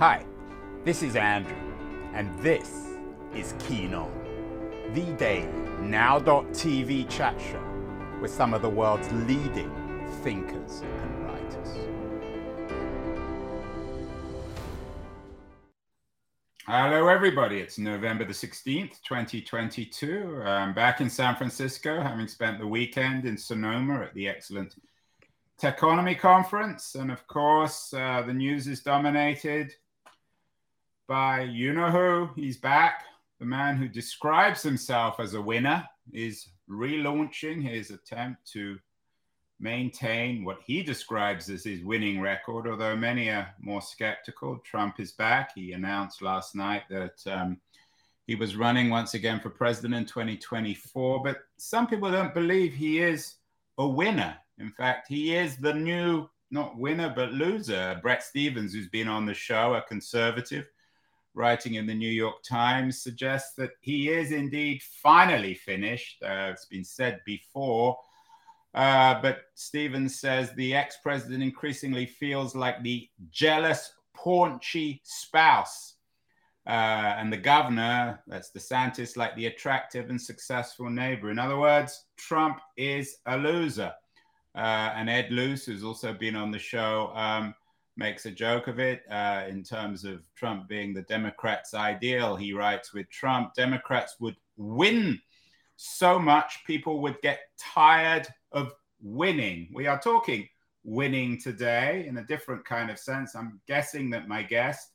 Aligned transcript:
Hi, 0.00 0.26
this 0.84 1.04
is 1.04 1.14
Andrew, 1.14 1.54
and 2.14 2.36
this 2.40 2.88
is 3.32 3.54
Keen 3.60 3.94
On, 3.94 4.10
the 4.92 5.12
daily 5.12 5.46
now.tv 5.80 7.08
chat 7.08 7.40
show 7.40 7.64
with 8.20 8.32
some 8.32 8.54
of 8.54 8.60
the 8.60 8.68
world's 8.68 9.08
leading 9.12 9.70
thinkers 10.24 10.82
and 10.82 11.24
writers. 11.24 11.68
Hello, 16.66 17.06
everybody. 17.06 17.60
It's 17.60 17.78
November 17.78 18.24
the 18.24 18.32
16th, 18.32 19.00
2022. 19.06 20.42
I'm 20.44 20.74
back 20.74 21.02
in 21.02 21.08
San 21.08 21.36
Francisco, 21.36 22.02
having 22.02 22.26
spent 22.26 22.58
the 22.58 22.66
weekend 22.66 23.26
in 23.26 23.38
Sonoma 23.38 24.00
at 24.00 24.14
the 24.14 24.26
excellent 24.26 24.74
Techonomy 25.62 26.18
Conference. 26.18 26.96
And 26.96 27.12
of 27.12 27.24
course, 27.28 27.94
uh, 27.94 28.22
the 28.26 28.34
news 28.34 28.66
is 28.66 28.80
dominated 28.80 29.72
by 31.06 31.42
you 31.42 31.72
know 31.72 31.90
who. 31.90 32.30
He's 32.34 32.56
back. 32.56 33.04
The 33.40 33.46
man 33.46 33.76
who 33.76 33.88
describes 33.88 34.62
himself 34.62 35.20
as 35.20 35.34
a 35.34 35.40
winner 35.40 35.84
is 36.12 36.48
relaunching 36.68 37.62
his 37.62 37.90
attempt 37.90 38.50
to 38.52 38.78
maintain 39.60 40.44
what 40.44 40.58
he 40.66 40.82
describes 40.82 41.48
as 41.48 41.64
his 41.64 41.84
winning 41.84 42.20
record, 42.20 42.66
although 42.68 42.96
many 42.96 43.30
are 43.30 43.48
more 43.60 43.82
skeptical. 43.82 44.58
Trump 44.58 45.00
is 45.00 45.12
back. 45.12 45.52
He 45.54 45.72
announced 45.72 46.22
last 46.22 46.54
night 46.54 46.82
that 46.90 47.20
um, 47.26 47.58
he 48.26 48.34
was 48.34 48.56
running 48.56 48.90
once 48.90 49.14
again 49.14 49.40
for 49.40 49.50
president 49.50 49.94
in 49.94 50.06
2024, 50.06 51.22
but 51.22 51.38
some 51.56 51.86
people 51.86 52.10
don't 52.10 52.34
believe 52.34 52.72
he 52.72 52.98
is 53.00 53.34
a 53.78 53.86
winner. 53.86 54.36
In 54.58 54.70
fact, 54.70 55.08
he 55.08 55.34
is 55.34 55.56
the 55.56 55.74
new, 55.74 56.28
not 56.50 56.76
winner, 56.78 57.12
but 57.14 57.32
loser. 57.32 57.98
Bret 58.02 58.22
Stephens, 58.22 58.72
who's 58.72 58.88
been 58.88 59.08
on 59.08 59.26
the 59.26 59.34
show, 59.34 59.74
a 59.74 59.82
conservative, 59.82 60.66
writing 61.34 61.74
in 61.74 61.86
the 61.86 61.94
New 61.94 62.10
York 62.10 62.42
Times, 62.42 63.02
suggests 63.02 63.54
that 63.56 63.70
he 63.80 64.08
is 64.08 64.32
indeed 64.32 64.82
finally 65.02 65.54
finished. 65.54 66.22
Uh, 66.22 66.50
it's 66.52 66.66
been 66.66 66.84
said 66.84 67.20
before. 67.26 67.98
Uh, 68.74 69.20
but 69.22 69.42
Stephens 69.54 70.18
says 70.18 70.52
the 70.52 70.74
ex 70.74 70.98
president 71.02 71.42
increasingly 71.42 72.06
feels 72.06 72.56
like 72.56 72.82
the 72.82 73.08
jealous, 73.30 73.92
paunchy 74.14 75.00
spouse. 75.04 75.94
Uh, 76.66 77.14
and 77.18 77.30
the 77.32 77.36
governor, 77.36 78.18
that's 78.26 78.50
DeSantis, 78.50 79.16
like 79.16 79.36
the 79.36 79.46
attractive 79.46 80.08
and 80.08 80.20
successful 80.20 80.88
neighbor. 80.88 81.30
In 81.30 81.38
other 81.38 81.58
words, 81.58 82.06
Trump 82.16 82.58
is 82.76 83.18
a 83.26 83.36
loser. 83.36 83.92
Uh, 84.54 84.92
and 84.94 85.10
Ed 85.10 85.30
Luce, 85.30 85.66
who's 85.66 85.84
also 85.84 86.14
been 86.14 86.36
on 86.36 86.50
the 86.50 86.58
show, 86.58 87.12
um, 87.14 87.54
makes 87.96 88.26
a 88.26 88.30
joke 88.30 88.66
of 88.66 88.78
it 88.78 89.02
uh, 89.10 89.44
in 89.48 89.62
terms 89.62 90.04
of 90.04 90.22
Trump 90.34 90.68
being 90.68 90.92
the 90.92 91.02
Democrats' 91.02 91.74
ideal. 91.74 92.36
He 92.36 92.52
writes 92.52 92.92
with 92.92 93.08
Trump, 93.10 93.54
Democrats 93.54 94.16
would 94.20 94.36
win 94.56 95.20
so 95.76 96.18
much, 96.18 96.64
people 96.66 97.00
would 97.02 97.20
get 97.20 97.40
tired 97.58 98.28
of 98.52 98.72
winning. 99.02 99.68
We 99.72 99.86
are 99.86 100.00
talking 100.00 100.48
winning 100.84 101.40
today 101.40 102.06
in 102.06 102.16
a 102.18 102.24
different 102.24 102.64
kind 102.64 102.90
of 102.90 102.98
sense. 102.98 103.34
I'm 103.34 103.60
guessing 103.66 104.10
that 104.10 104.28
my 104.28 104.42
guest, 104.42 104.90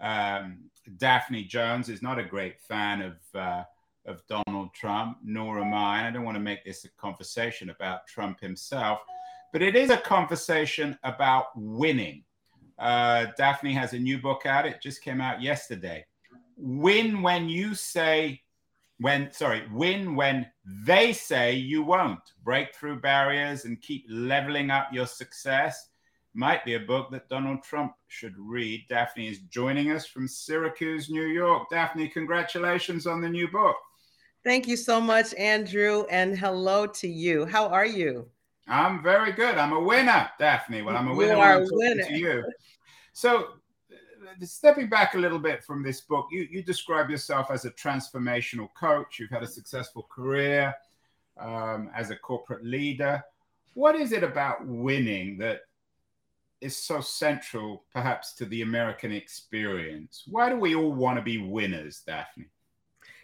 um, 0.00 0.58
Daphne 0.96 1.44
Jones, 1.44 1.88
is 1.88 2.02
not 2.02 2.18
a 2.18 2.24
great 2.24 2.60
fan 2.60 3.02
of. 3.02 3.16
Uh, 3.34 3.64
of 4.06 4.22
Donald 4.28 4.72
Trump, 4.72 5.18
nor 5.24 5.58
am 5.58 5.74
I. 5.74 6.06
I 6.06 6.10
don't 6.10 6.24
want 6.24 6.36
to 6.36 6.42
make 6.42 6.64
this 6.64 6.84
a 6.84 6.88
conversation 6.90 7.70
about 7.70 8.06
Trump 8.06 8.40
himself, 8.40 9.00
but 9.52 9.62
it 9.62 9.76
is 9.76 9.90
a 9.90 9.96
conversation 9.96 10.98
about 11.02 11.46
winning. 11.56 12.22
Uh, 12.78 13.26
Daphne 13.36 13.72
has 13.72 13.92
a 13.92 13.98
new 13.98 14.18
book 14.18 14.46
out. 14.46 14.66
It 14.66 14.82
just 14.82 15.02
came 15.02 15.20
out 15.20 15.40
yesterday. 15.40 16.04
Win 16.56 17.22
when 17.22 17.48
you 17.48 17.74
say, 17.74 18.40
when, 18.98 19.32
sorry, 19.32 19.62
win 19.72 20.14
when 20.14 20.46
they 20.64 21.12
say 21.12 21.52
you 21.52 21.82
won't. 21.82 22.20
Break 22.44 22.74
through 22.74 23.00
barriers 23.00 23.64
and 23.64 23.80
keep 23.80 24.04
leveling 24.08 24.70
up 24.70 24.88
your 24.92 25.06
success. 25.06 25.90
Might 26.34 26.66
be 26.66 26.74
a 26.74 26.80
book 26.80 27.10
that 27.12 27.30
Donald 27.30 27.62
Trump 27.62 27.92
should 28.08 28.34
read. 28.38 28.84
Daphne 28.90 29.28
is 29.28 29.38
joining 29.50 29.90
us 29.90 30.06
from 30.06 30.28
Syracuse, 30.28 31.08
New 31.08 31.26
York. 31.26 31.70
Daphne, 31.70 32.08
congratulations 32.08 33.06
on 33.06 33.22
the 33.22 33.28
new 33.28 33.48
book. 33.48 33.76
Thank 34.44 34.68
you 34.68 34.76
so 34.76 35.00
much, 35.00 35.34
Andrew, 35.34 36.04
and 36.10 36.38
hello 36.38 36.86
to 36.86 37.08
you. 37.08 37.46
How 37.46 37.68
are 37.68 37.86
you? 37.86 38.28
I'm 38.68 39.02
very 39.02 39.32
good. 39.32 39.56
I'm 39.56 39.72
a 39.72 39.80
winner, 39.80 40.28
Daphne. 40.38 40.82
Well, 40.82 40.96
I'm 40.96 41.08
a 41.08 41.14
winner. 41.14 41.34
You 41.34 41.40
are 41.40 41.62
a 41.62 41.66
winner. 41.70 42.04
To 42.04 42.12
you. 42.12 42.44
So, 43.12 43.48
uh, 43.92 44.44
stepping 44.44 44.88
back 44.88 45.14
a 45.14 45.18
little 45.18 45.38
bit 45.38 45.62
from 45.62 45.82
this 45.82 46.00
book, 46.00 46.26
you, 46.30 46.48
you 46.50 46.62
describe 46.62 47.08
yourself 47.08 47.50
as 47.50 47.64
a 47.64 47.70
transformational 47.70 48.68
coach. 48.74 49.18
You've 49.18 49.30
had 49.30 49.42
a 49.42 49.46
successful 49.46 50.08
career 50.10 50.74
um, 51.38 51.90
as 51.94 52.10
a 52.10 52.16
corporate 52.16 52.64
leader. 52.64 53.22
What 53.74 53.94
is 53.94 54.12
it 54.12 54.24
about 54.24 54.66
winning 54.66 55.38
that 55.38 55.60
is 56.60 56.76
so 56.76 57.00
central, 57.00 57.84
perhaps, 57.92 58.34
to 58.34 58.46
the 58.46 58.62
American 58.62 59.12
experience? 59.12 60.24
Why 60.26 60.48
do 60.48 60.56
we 60.56 60.74
all 60.74 60.92
want 60.92 61.18
to 61.18 61.22
be 61.22 61.38
winners, 61.38 62.02
Daphne? 62.06 62.46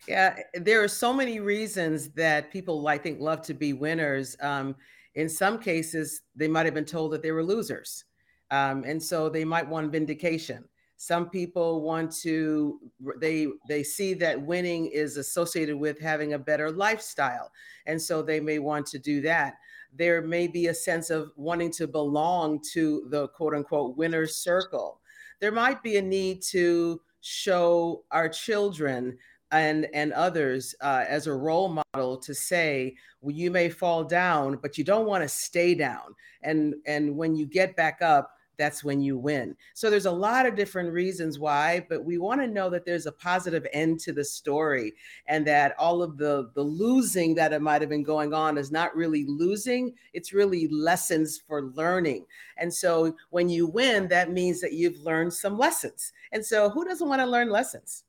Yeah, 0.07 0.37
there 0.55 0.83
are 0.83 0.89
so 0.89 1.13
many 1.13 1.41
reasons 1.41 2.09
that 2.11 2.51
people, 2.51 2.87
I 2.87 2.99
think, 2.99 3.21
love 3.21 3.43
to 3.43 3.55
be 3.55 3.73
winners. 3.73 4.37
Um, 4.41 4.75
in 5.15 5.29
some 5.29 5.59
cases, 5.59 6.23
they 6.35 6.49
might 6.49 6.67
have 6.67 6.75
been 6.75 6.85
told 6.85 7.13
that 7.13 7.23
they 7.23 7.33
were 7.33 7.45
losers. 7.45 8.05
Um, 8.51 8.85
and 8.85 9.03
so 9.03 9.29
they 9.29 9.45
might 9.45 9.69
want 9.69 9.93
vindication. 9.93 10.65
Some 10.97 11.31
people 11.31 11.83
want 11.83 12.13
to, 12.21 12.79
they, 13.21 13.49
they 13.69 13.83
see 13.83 14.15
that 14.15 14.41
winning 14.41 14.87
is 14.87 15.17
associated 15.17 15.77
with 15.77 15.99
having 16.01 16.35
a 16.35 16.39
better 16.39 16.71
lifestyle. 16.71 17.51
And 17.87 18.01
so 18.01 18.23
they 18.23 18.41
may 18.41 18.59
want 18.61 18.87
to 18.87 18.99
do 18.99 19.21
that. 19.23 19.55
There 19.93 20.23
may 20.23 20.47
be 20.47 20.69
a 20.69 20.75
sense 20.75 21.11
of 21.11 21.33
wanting 21.37 21.73
to 21.73 21.87
belong 21.87 22.61
to 22.73 23.07
the 23.11 23.29
quote 23.29 23.55
unquote 23.55 23.97
winner's 23.97 24.37
circle. 24.37 25.01
There 25.41 25.53
might 25.53 25.83
be 25.83 25.97
a 25.97 26.03
need 26.03 26.41
to 26.51 27.01
show 27.21 28.05
our 28.11 28.29
children 28.29 29.19
and 29.53 29.87
and 29.93 30.13
others 30.15 30.75
uh, 30.81 31.05
as 31.07 31.27
a 31.27 31.33
role 31.33 31.69
model 31.95 32.17
to 32.17 32.35
say 32.35 32.95
well, 33.21 33.35
you 33.35 33.51
may 33.51 33.69
fall 33.69 34.03
down 34.03 34.59
but 34.61 34.77
you 34.77 34.83
don't 34.83 35.07
want 35.07 35.23
to 35.23 35.29
stay 35.29 35.75
down. 35.75 36.15
And 36.43 36.75
and 36.87 37.17
when 37.17 37.37
you 37.37 37.47
get 37.47 37.77
back 37.77 38.03
up 38.03 38.33
that's 38.59 38.85
when 38.85 39.01
you 39.01 39.17
win. 39.17 39.57
So 39.73 39.89
there's 39.89 40.07
a 40.07 40.11
lot 40.11 40.47
of 40.47 40.55
different 40.55 40.93
reasons 40.93 41.39
why 41.39 41.87
but 41.89 42.05
we 42.05 42.19
want 42.19 42.41
to 42.41 42.47
know 42.47 42.71
that 42.71 42.85
there's 42.85 43.07
a 43.07 43.13
positive 43.13 43.67
end 43.73 44.01
to 44.01 44.13
the 44.13 44.25
story 44.25 44.95
and 45.27 45.47
that 45.47 45.75
all 45.79 46.03
of 46.03 46.17
the 46.17 46.51
the 46.55 46.63
losing 46.63 47.35
that 47.35 47.53
it 47.53 47.63
might 47.63 47.83
have 47.83 47.91
been 47.91 48.03
going 48.03 48.33
on 48.33 48.57
is 48.57 48.73
not 48.73 48.97
really 48.97 49.25
losing 49.27 49.93
it's 50.15 50.33
really 50.33 50.67
lessons 50.69 51.39
for 51.47 51.65
learning. 51.75 52.25
And 52.57 52.73
so 52.73 53.15
when 53.31 53.51
you 53.51 53.67
win 53.67 54.09
that 54.09 54.33
means 54.33 54.63
that 54.63 54.73
you've 54.73 55.01
learned 55.01 55.35
some 55.35 55.59
lessons. 55.59 56.13
And 56.33 56.45
so 56.45 56.71
who 56.71 56.85
doesn't 56.87 57.09
want 57.09 57.21
to 57.21 57.27
learn 57.27 57.51
lessons 57.51 58.05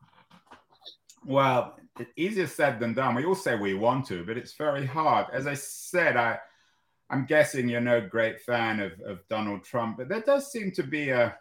well, 1.25 1.77
easier 2.15 2.47
said 2.47 2.79
than 2.79 2.93
done. 2.93 3.15
We 3.15 3.25
all 3.25 3.35
say 3.35 3.55
we 3.55 3.73
want 3.73 4.07
to, 4.07 4.25
but 4.25 4.37
it's 4.37 4.53
very 4.53 4.85
hard. 4.85 5.27
As 5.31 5.47
I 5.47 5.53
said, 5.53 6.17
I, 6.17 6.39
I'm 7.09 7.25
guessing 7.25 7.69
you're 7.69 7.81
no 7.81 8.01
great 8.01 8.41
fan 8.41 8.79
of, 8.79 8.93
of 9.05 9.19
Donald 9.29 9.63
Trump, 9.63 9.97
but 9.97 10.09
there 10.09 10.21
does 10.21 10.51
seem 10.51 10.71
to 10.71 10.83
be 10.83 11.09
a, 11.09 11.37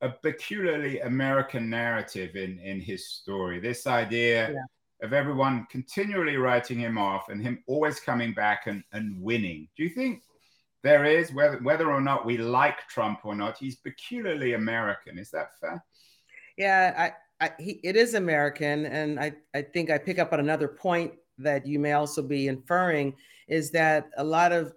a 0.00 0.10
peculiarly 0.10 1.00
American 1.00 1.68
narrative 1.68 2.36
in, 2.36 2.58
in 2.60 2.80
his 2.80 3.08
story. 3.08 3.58
This 3.58 3.86
idea 3.86 4.52
yeah. 4.52 5.06
of 5.06 5.12
everyone 5.12 5.66
continually 5.70 6.36
writing 6.36 6.78
him 6.78 6.98
off 6.98 7.28
and 7.28 7.42
him 7.42 7.62
always 7.66 8.00
coming 8.00 8.32
back 8.32 8.66
and, 8.66 8.84
and 8.92 9.20
winning. 9.20 9.68
Do 9.76 9.82
you 9.82 9.90
think 9.90 10.22
there 10.82 11.04
is, 11.04 11.32
whether, 11.32 11.58
whether 11.58 11.90
or 11.90 12.00
not 12.00 12.26
we 12.26 12.36
like 12.38 12.86
Trump 12.88 13.20
or 13.24 13.34
not, 13.34 13.58
he's 13.58 13.76
peculiarly 13.76 14.54
American? 14.54 15.18
Is 15.18 15.30
that 15.30 15.58
fair? 15.60 15.84
Yeah, 16.56 17.12
I, 17.42 17.50
it 17.58 17.96
is 17.96 18.14
American, 18.14 18.86
and 18.86 19.18
I, 19.18 19.32
I 19.52 19.62
think 19.62 19.90
I 19.90 19.98
pick 19.98 20.20
up 20.20 20.32
on 20.32 20.38
another 20.38 20.68
point 20.68 21.12
that 21.38 21.66
you 21.66 21.80
may 21.80 21.92
also 21.92 22.22
be 22.22 22.46
inferring 22.46 23.14
is 23.48 23.72
that 23.72 24.10
a 24.16 24.22
lot 24.22 24.52
of 24.52 24.72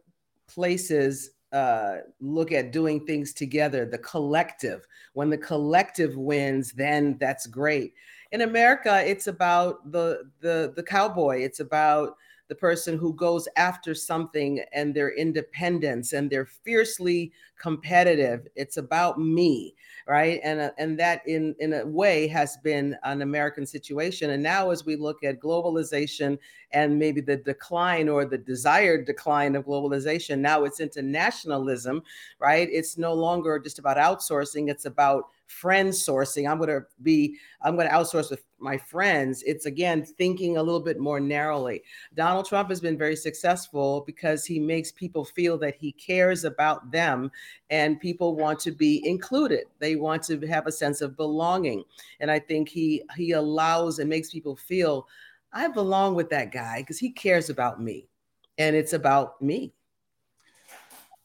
places 0.47 1.29
uh, 1.51 1.97
look 2.19 2.51
at 2.51 2.71
doing 2.71 3.05
things 3.05 3.33
together, 3.33 3.85
the 3.85 3.99
collective. 3.99 4.87
When 5.13 5.29
the 5.29 5.37
collective 5.37 6.17
wins, 6.17 6.71
then 6.71 7.17
that's 7.19 7.45
great. 7.45 7.93
In 8.31 8.41
America, 8.41 9.03
it's 9.05 9.27
about 9.27 9.91
the 9.91 10.31
the 10.41 10.73
the 10.75 10.83
cowboy. 10.83 11.41
It's 11.41 11.59
about 11.59 12.17
the 12.47 12.55
person 12.55 12.97
who 12.97 13.13
goes 13.13 13.47
after 13.55 13.93
something 13.95 14.63
and 14.73 14.93
their 14.93 15.15
independence 15.15 16.13
and 16.13 16.29
they're 16.29 16.45
fiercely 16.45 17.31
competitive. 17.59 18.47
It's 18.55 18.77
about 18.77 19.19
me 19.19 19.75
right? 20.07 20.39
And 20.43 20.59
uh, 20.59 20.71
and 20.77 20.99
that 20.99 21.21
in 21.27 21.55
in 21.59 21.73
a 21.73 21.85
way 21.85 22.27
has 22.27 22.57
been 22.57 22.95
an 23.03 23.21
American 23.21 23.65
situation. 23.65 24.31
And 24.31 24.43
now, 24.43 24.69
as 24.69 24.85
we 24.85 24.95
look 24.95 25.23
at 25.23 25.39
globalization 25.39 26.37
and 26.75 26.99
maybe 26.99 27.21
the 27.21 27.37
decline 27.37 28.09
or 28.09 28.25
the 28.25 28.37
desired 28.37 29.05
decline 29.05 29.55
of 29.55 29.65
globalization, 29.65 30.39
now 30.39 30.65
it's 30.65 30.81
internationalism, 30.81 32.03
right? 32.39 32.67
It's 32.69 32.97
no 32.97 33.13
longer 33.13 33.57
just 33.57 33.79
about 33.79 33.95
outsourcing; 33.97 34.69
it's 34.69 34.85
about 34.85 35.29
friend 35.47 35.89
sourcing. 35.89 36.49
I'm 36.49 36.57
going 36.57 36.69
to 36.69 36.85
be, 37.01 37.37
I'm 37.61 37.75
going 37.75 37.87
to 37.87 37.93
outsource 37.93 38.29
with 38.29 38.43
my 38.59 38.77
friends. 38.77 39.43
It's 39.43 39.65
again 39.65 40.03
thinking 40.03 40.57
a 40.57 40.63
little 40.63 40.79
bit 40.79 40.99
more 40.99 41.19
narrowly. 41.19 41.83
Donald 42.15 42.47
Trump 42.47 42.69
has 42.69 42.81
been 42.81 42.97
very 42.97 43.15
successful 43.15 44.03
because 44.05 44.45
he 44.45 44.59
makes 44.59 44.91
people 44.91 45.23
feel 45.23 45.57
that 45.59 45.75
he 45.75 45.91
cares 45.93 46.43
about 46.45 46.91
them 46.91 47.31
and 47.69 47.99
people 47.99 48.35
want 48.35 48.59
to 48.59 48.71
be 48.71 49.07
included. 49.07 49.65
They 49.79 49.95
want 49.95 50.23
to 50.23 50.39
have 50.47 50.67
a 50.67 50.71
sense 50.71 51.01
of 51.01 51.15
belonging. 51.17 51.83
And 52.19 52.31
I 52.31 52.39
think 52.39 52.69
he 52.69 53.03
he 53.15 53.31
allows 53.31 53.99
and 53.99 54.09
makes 54.09 54.31
people 54.31 54.55
feel 54.55 55.07
I 55.55 55.69
belong 55.69 56.15
with 56.15 56.29
that 56.31 56.51
guy 56.51 56.81
because 56.81 56.99
he 56.99 57.11
cares 57.11 57.49
about 57.49 57.81
me 57.81 58.09
and 58.57 58.75
it's 58.75 58.91
about 58.91 59.41
me. 59.41 59.73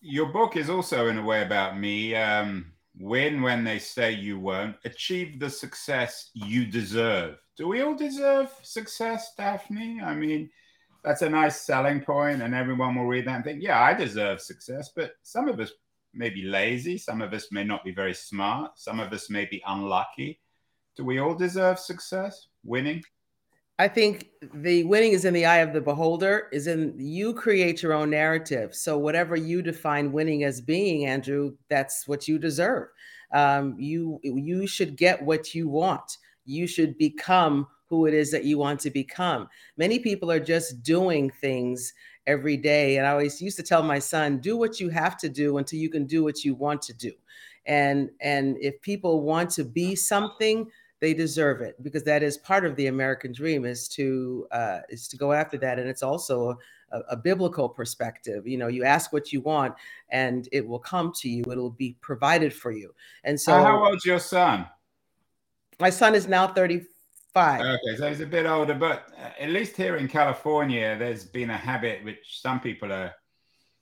Your 0.00 0.26
book 0.26 0.56
is 0.56 0.70
also, 0.70 1.08
in 1.08 1.18
a 1.18 1.22
way, 1.22 1.42
about 1.42 1.76
me. 1.78 2.14
Um, 2.14 2.72
win 2.98 3.42
when 3.42 3.64
they 3.64 3.80
say 3.80 4.12
you 4.12 4.38
won't, 4.38 4.76
achieve 4.84 5.40
the 5.40 5.50
success 5.50 6.30
you 6.32 6.64
deserve. 6.64 7.38
Do 7.56 7.66
we 7.66 7.82
all 7.82 7.94
deserve 7.94 8.50
success, 8.62 9.34
Daphne? 9.36 10.00
I 10.00 10.14
mean, 10.14 10.48
that's 11.02 11.22
a 11.22 11.28
nice 11.28 11.62
selling 11.62 12.00
point, 12.00 12.40
and 12.40 12.54
everyone 12.54 12.94
will 12.94 13.06
read 13.06 13.26
that 13.26 13.36
and 13.36 13.44
think, 13.44 13.62
yeah, 13.62 13.82
I 13.82 13.94
deserve 13.94 14.40
success. 14.40 14.92
But 14.94 15.12
some 15.22 15.48
of 15.48 15.58
us 15.58 15.72
may 16.14 16.30
be 16.30 16.44
lazy, 16.44 16.98
some 16.98 17.20
of 17.20 17.32
us 17.34 17.48
may 17.50 17.64
not 17.64 17.84
be 17.84 17.92
very 17.92 18.14
smart, 18.14 18.78
some 18.78 19.00
of 19.00 19.12
us 19.12 19.28
may 19.28 19.44
be 19.44 19.62
unlucky. 19.66 20.40
Do 20.96 21.04
we 21.04 21.18
all 21.18 21.34
deserve 21.34 21.78
success, 21.78 22.46
winning? 22.64 23.02
I 23.80 23.88
think 23.88 24.28
the 24.52 24.84
winning 24.84 25.12
is 25.12 25.24
in 25.24 25.32
the 25.32 25.46
eye 25.46 25.60
of 25.60 25.72
the 25.72 25.80
beholder, 25.80 26.48
is 26.52 26.66
in 26.66 26.94
you 26.98 27.32
create 27.32 27.82
your 27.82 27.94
own 27.94 28.10
narrative. 28.10 28.74
So, 28.74 28.98
whatever 28.98 29.36
you 29.36 29.62
define 29.62 30.12
winning 30.12 30.44
as 30.44 30.60
being, 30.60 31.06
Andrew, 31.06 31.56
that's 31.70 32.06
what 32.06 32.28
you 32.28 32.38
deserve. 32.38 32.88
Um, 33.32 33.76
you 33.78 34.20
you 34.22 34.66
should 34.66 34.98
get 34.98 35.22
what 35.22 35.54
you 35.54 35.66
want. 35.66 36.18
You 36.44 36.66
should 36.66 36.98
become 36.98 37.68
who 37.86 38.04
it 38.04 38.12
is 38.12 38.30
that 38.32 38.44
you 38.44 38.58
want 38.58 38.80
to 38.80 38.90
become. 38.90 39.48
Many 39.78 39.98
people 39.98 40.30
are 40.30 40.40
just 40.40 40.82
doing 40.82 41.30
things 41.30 41.94
every 42.26 42.58
day. 42.58 42.98
And 42.98 43.06
I 43.06 43.12
always 43.12 43.40
used 43.40 43.56
to 43.56 43.62
tell 43.62 43.82
my 43.82 43.98
son, 43.98 44.40
do 44.40 44.58
what 44.58 44.78
you 44.78 44.90
have 44.90 45.16
to 45.20 45.30
do 45.30 45.56
until 45.56 45.78
you 45.78 45.88
can 45.88 46.04
do 46.04 46.22
what 46.22 46.44
you 46.44 46.54
want 46.54 46.82
to 46.82 46.92
do. 46.92 47.12
And 47.64 48.10
and 48.20 48.58
if 48.60 48.78
people 48.82 49.22
want 49.22 49.48
to 49.52 49.64
be 49.64 49.96
something, 49.96 50.70
they 51.00 51.14
deserve 51.14 51.62
it 51.62 51.82
because 51.82 52.04
that 52.04 52.22
is 52.22 52.36
part 52.36 52.64
of 52.64 52.76
the 52.76 52.86
American 52.86 53.32
dream 53.32 53.64
is 53.64 53.88
to 53.88 54.46
uh, 54.52 54.80
is 54.88 55.08
to 55.08 55.16
go 55.16 55.32
after 55.32 55.56
that, 55.58 55.78
and 55.78 55.88
it's 55.88 56.02
also 56.02 56.58
a, 56.92 56.98
a, 57.10 57.16
biblical 57.16 57.68
perspective. 57.68 58.46
You 58.46 58.58
know, 58.58 58.68
you 58.68 58.84
ask 58.84 59.12
what 59.12 59.32
you 59.32 59.40
want, 59.40 59.74
and 60.10 60.48
it 60.52 60.66
will 60.66 60.78
come 60.78 61.12
to 61.16 61.28
you. 61.28 61.42
It'll 61.50 61.70
be 61.70 61.96
provided 62.00 62.52
for 62.52 62.70
you. 62.70 62.94
And 63.24 63.40
so, 63.40 63.52
how 63.52 63.84
old's 63.84 64.04
your 64.04 64.18
son? 64.18 64.66
My 65.80 65.90
son 65.90 66.14
is 66.14 66.28
now 66.28 66.46
thirty 66.46 66.82
five. 67.32 67.60
Okay, 67.60 67.96
so 67.96 68.08
he's 68.08 68.20
a 68.20 68.26
bit 68.26 68.44
older, 68.44 68.74
but 68.74 69.08
uh, 69.18 69.30
at 69.40 69.50
least 69.50 69.76
here 69.76 69.96
in 69.96 70.06
California, 70.06 70.96
there's 70.98 71.24
been 71.24 71.50
a 71.50 71.56
habit 71.56 72.04
which 72.04 72.40
some 72.42 72.60
people 72.60 72.92
are 72.92 73.14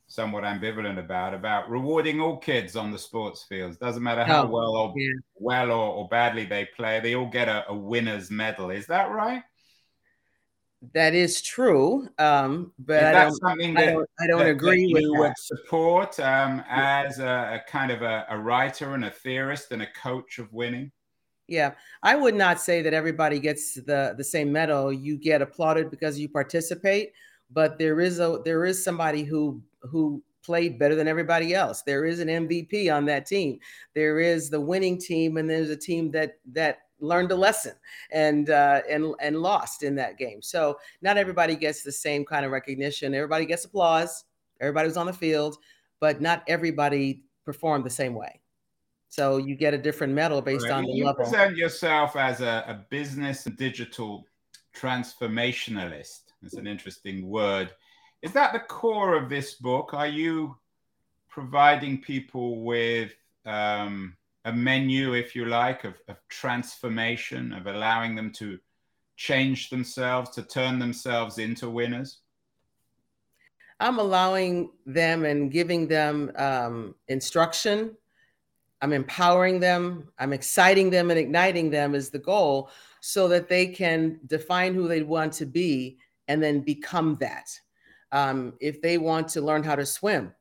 somewhat 0.09 0.43
ambivalent 0.43 0.99
about 0.99 1.35
about 1.35 1.71
rewarding 1.71 2.21
all 2.21 2.39
kids 2.39 2.75
on 2.77 2.91
the 2.91 2.99
sports 2.99 3.45
fields. 3.49 3.77
Doesn't 3.77 4.03
matter 4.03 4.25
how 4.25 4.45
oh, 4.45 4.49
well 4.49 4.77
or 4.77 4.95
yeah. 4.97 5.13
well 5.37 5.71
or, 5.71 5.95
or, 5.95 6.09
badly 6.09 6.47
they 6.47 6.65
play, 6.65 6.99
they 7.01 7.15
all 7.15 7.29
get 7.29 7.49
a, 7.49 7.69
a, 7.69 7.75
winner's 7.75 8.31
medal. 8.31 8.71
Is 8.71 8.87
that 8.87 9.11
right? 9.11 9.43
That 10.95 11.13
is 11.13 11.43
true, 11.43 12.09
um, 12.19 12.73
but 12.79 13.03
I 13.03 13.25
don't, 13.25 13.33
something 13.33 13.75
that, 13.75 13.89
I 13.89 13.93
don't, 13.93 14.11
I 14.21 14.27
don't 14.29 14.39
that, 14.39 14.51
agree 14.51 14.87
that 14.87 14.93
with 14.93 15.03
you 15.03 15.23
that. 15.23 15.35
support 15.39 16.21
um, 16.21 16.63
as 16.69 17.19
a, 17.19 17.61
a, 17.61 17.71
kind 17.71 17.91
of 17.91 18.03
a, 18.03 18.27
a 18.31 18.39
writer 18.39 18.95
and 18.95 19.05
a 19.05 19.11
theorist 19.11 19.73
and 19.73 19.83
a 19.83 19.89
coach 20.01 20.39
of 20.39 20.53
winning. 20.53 20.93
Yeah, 21.49 21.73
I 22.03 22.15
would 22.15 22.37
not 22.37 22.61
say 22.61 22.81
that 22.83 22.95
everybody 22.95 23.41
gets 23.41 23.75
the 23.75 24.15
the 24.17 24.25
same 24.25 24.53
medal. 24.53 24.93
You 24.93 25.17
get 25.17 25.43
applauded 25.43 25.91
because 25.91 26.19
you 26.19 26.29
participate, 26.29 27.13
but 27.51 27.79
there 27.79 28.01
is 28.01 28.21
a 28.21 28.41
there 28.45 28.65
is 28.65 28.83
somebody 28.83 29.23
who 29.23 29.63
who 29.83 30.23
played 30.43 30.79
better 30.79 30.95
than 30.95 31.09
everybody 31.09 31.55
else. 31.55 31.83
There 31.83 32.07
is 32.07 32.21
an 32.21 32.29
MVP 32.29 32.95
on 32.95 33.05
that 33.07 33.27
team. 33.27 33.59
There 33.95 34.19
is 34.19 34.49
the 34.49 34.61
winning 34.61 34.99
team, 34.99 35.37
and 35.37 35.49
there's 35.49 35.71
a 35.71 35.77
team 35.77 36.11
that 36.13 36.39
that 36.53 36.79
learned 37.01 37.31
a 37.31 37.37
lesson 37.37 37.75
and 38.13 38.51
uh, 38.51 38.81
and 38.89 39.15
and 39.21 39.41
lost 39.41 39.83
in 39.83 39.95
that 39.97 40.19
game. 40.19 40.43
So 40.43 40.79
not 41.03 41.17
everybody 41.17 41.55
gets 41.55 41.83
the 41.83 41.93
same 41.93 42.25
kind 42.25 42.45
of 42.45 42.51
recognition. 42.51 43.15
Everybody 43.15 43.47
gets 43.47 43.65
applause. 43.65 44.25
Everybody 44.61 44.89
was 44.89 44.97
on 44.97 45.07
the 45.07 45.13
field, 45.13 45.59
but 46.01 46.21
not 46.21 46.43
everybody 46.49 47.23
performed 47.45 47.85
the 47.85 47.91
same 47.91 48.15
way. 48.15 48.41
So 49.09 49.39
you 49.39 49.55
get 49.55 49.73
a 49.73 49.79
different 49.79 50.13
medal 50.13 50.43
based 50.43 50.65
right. 50.65 50.73
on 50.73 50.85
the 50.85 50.93
you 50.93 51.07
level. 51.07 51.25
You 51.25 51.31
present 51.31 51.57
yourself 51.57 52.17
as 52.17 52.41
a, 52.41 52.65
a 52.67 52.87
business 52.91 53.47
and 53.47 53.57
digital 53.57 54.27
transformationalist. 54.77 56.28
It's 56.43 56.55
an 56.55 56.67
interesting 56.67 57.29
word. 57.29 57.71
Is 58.23 58.33
that 58.33 58.53
the 58.53 58.61
core 58.61 59.17
of 59.17 59.29
this 59.29 59.55
book? 59.55 59.93
Are 59.93 60.07
you 60.07 60.57
providing 61.29 62.01
people 62.01 62.63
with 62.63 63.13
um, 63.45 64.17
a 64.45 64.53
menu, 64.53 65.15
if 65.15 65.35
you 65.35 65.45
like, 65.47 65.85
of, 65.85 65.95
of 66.09 66.17
transformation, 66.29 67.53
of 67.53 67.67
allowing 67.67 68.15
them 68.15 68.33
to 68.35 68.59
change 69.17 69.71
themselves, 69.71 70.31
to 70.31 70.43
turn 70.43 70.79
themselves 70.79 71.39
into 71.39 71.69
winners? 71.69 72.19
I'm 73.81 73.99
allowing 73.99 74.71
them 74.87 75.25
and 75.25 75.51
giving 75.51 75.87
them 75.87 76.33
um, 76.37 76.95
instruction. 77.07 77.97
I'm 78.81 78.93
empowering 78.93 79.61
them. 79.61 80.09
I'm 80.19 80.33
exciting 80.33 80.91
them 80.91 81.11
and 81.11 81.19
igniting 81.19 81.71
them 81.71 81.95
is 81.95 82.11
the 82.11 82.19
goal 82.19 82.71
so 83.01 83.29
that 83.29 83.49
they 83.49 83.67
can 83.67 84.19
define 84.27 84.75
who 84.75 84.89
they 84.89 85.03
want 85.03 85.33
to 85.35 85.47
be 85.47 85.99
and 86.29 86.43
then 86.43 86.61
become 86.61 87.17
that. 87.21 87.49
Um, 88.13 88.55
if 88.61 88.81
they 88.81 88.99
want 88.99 89.29
to 89.29 89.41
learn 89.41 89.63
how 89.63 89.75
to 89.75 89.85
swim 89.85 90.33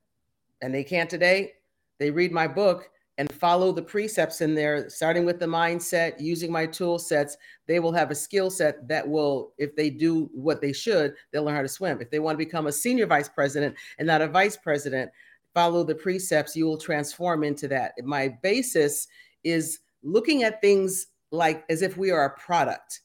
and 0.61 0.73
they 0.73 0.83
can't 0.83 1.09
today, 1.09 1.53
they 1.99 2.11
read 2.11 2.31
my 2.31 2.47
book 2.47 2.89
and 3.17 3.31
follow 3.33 3.71
the 3.71 3.81
precepts 3.81 4.41
in 4.41 4.53
there, 4.53 4.89
starting 4.89 5.25
with 5.25 5.39
the 5.39 5.45
mindset, 5.45 6.19
using 6.19 6.51
my 6.51 6.67
tool 6.67 6.99
sets, 6.99 7.35
they 7.65 7.79
will 7.79 7.91
have 7.91 8.11
a 8.11 8.15
skill 8.15 8.51
set 8.51 8.87
that 8.87 9.07
will, 9.07 9.53
if 9.57 9.75
they 9.75 9.89
do 9.89 10.29
what 10.33 10.61
they 10.61 10.71
should, 10.71 11.15
they'll 11.31 11.43
learn 11.43 11.55
how 11.55 11.63
to 11.63 11.67
swim. 11.67 11.99
If 11.99 12.11
they 12.11 12.19
want 12.19 12.35
to 12.35 12.45
become 12.45 12.67
a 12.67 12.71
senior 12.71 13.07
vice 13.07 13.27
president 13.27 13.75
and 13.97 14.05
not 14.05 14.21
a 14.21 14.27
vice 14.27 14.55
president, 14.55 15.09
follow 15.55 15.83
the 15.83 15.95
precepts, 15.95 16.55
you 16.55 16.65
will 16.65 16.77
transform 16.77 17.43
into 17.43 17.67
that. 17.69 17.93
My 18.03 18.27
basis 18.43 19.07
is 19.43 19.79
looking 20.03 20.43
at 20.43 20.61
things 20.61 21.07
like 21.31 21.65
as 21.69 21.81
if 21.81 21.97
we 21.97 22.11
are 22.11 22.25
a 22.25 22.39
product 22.39 23.01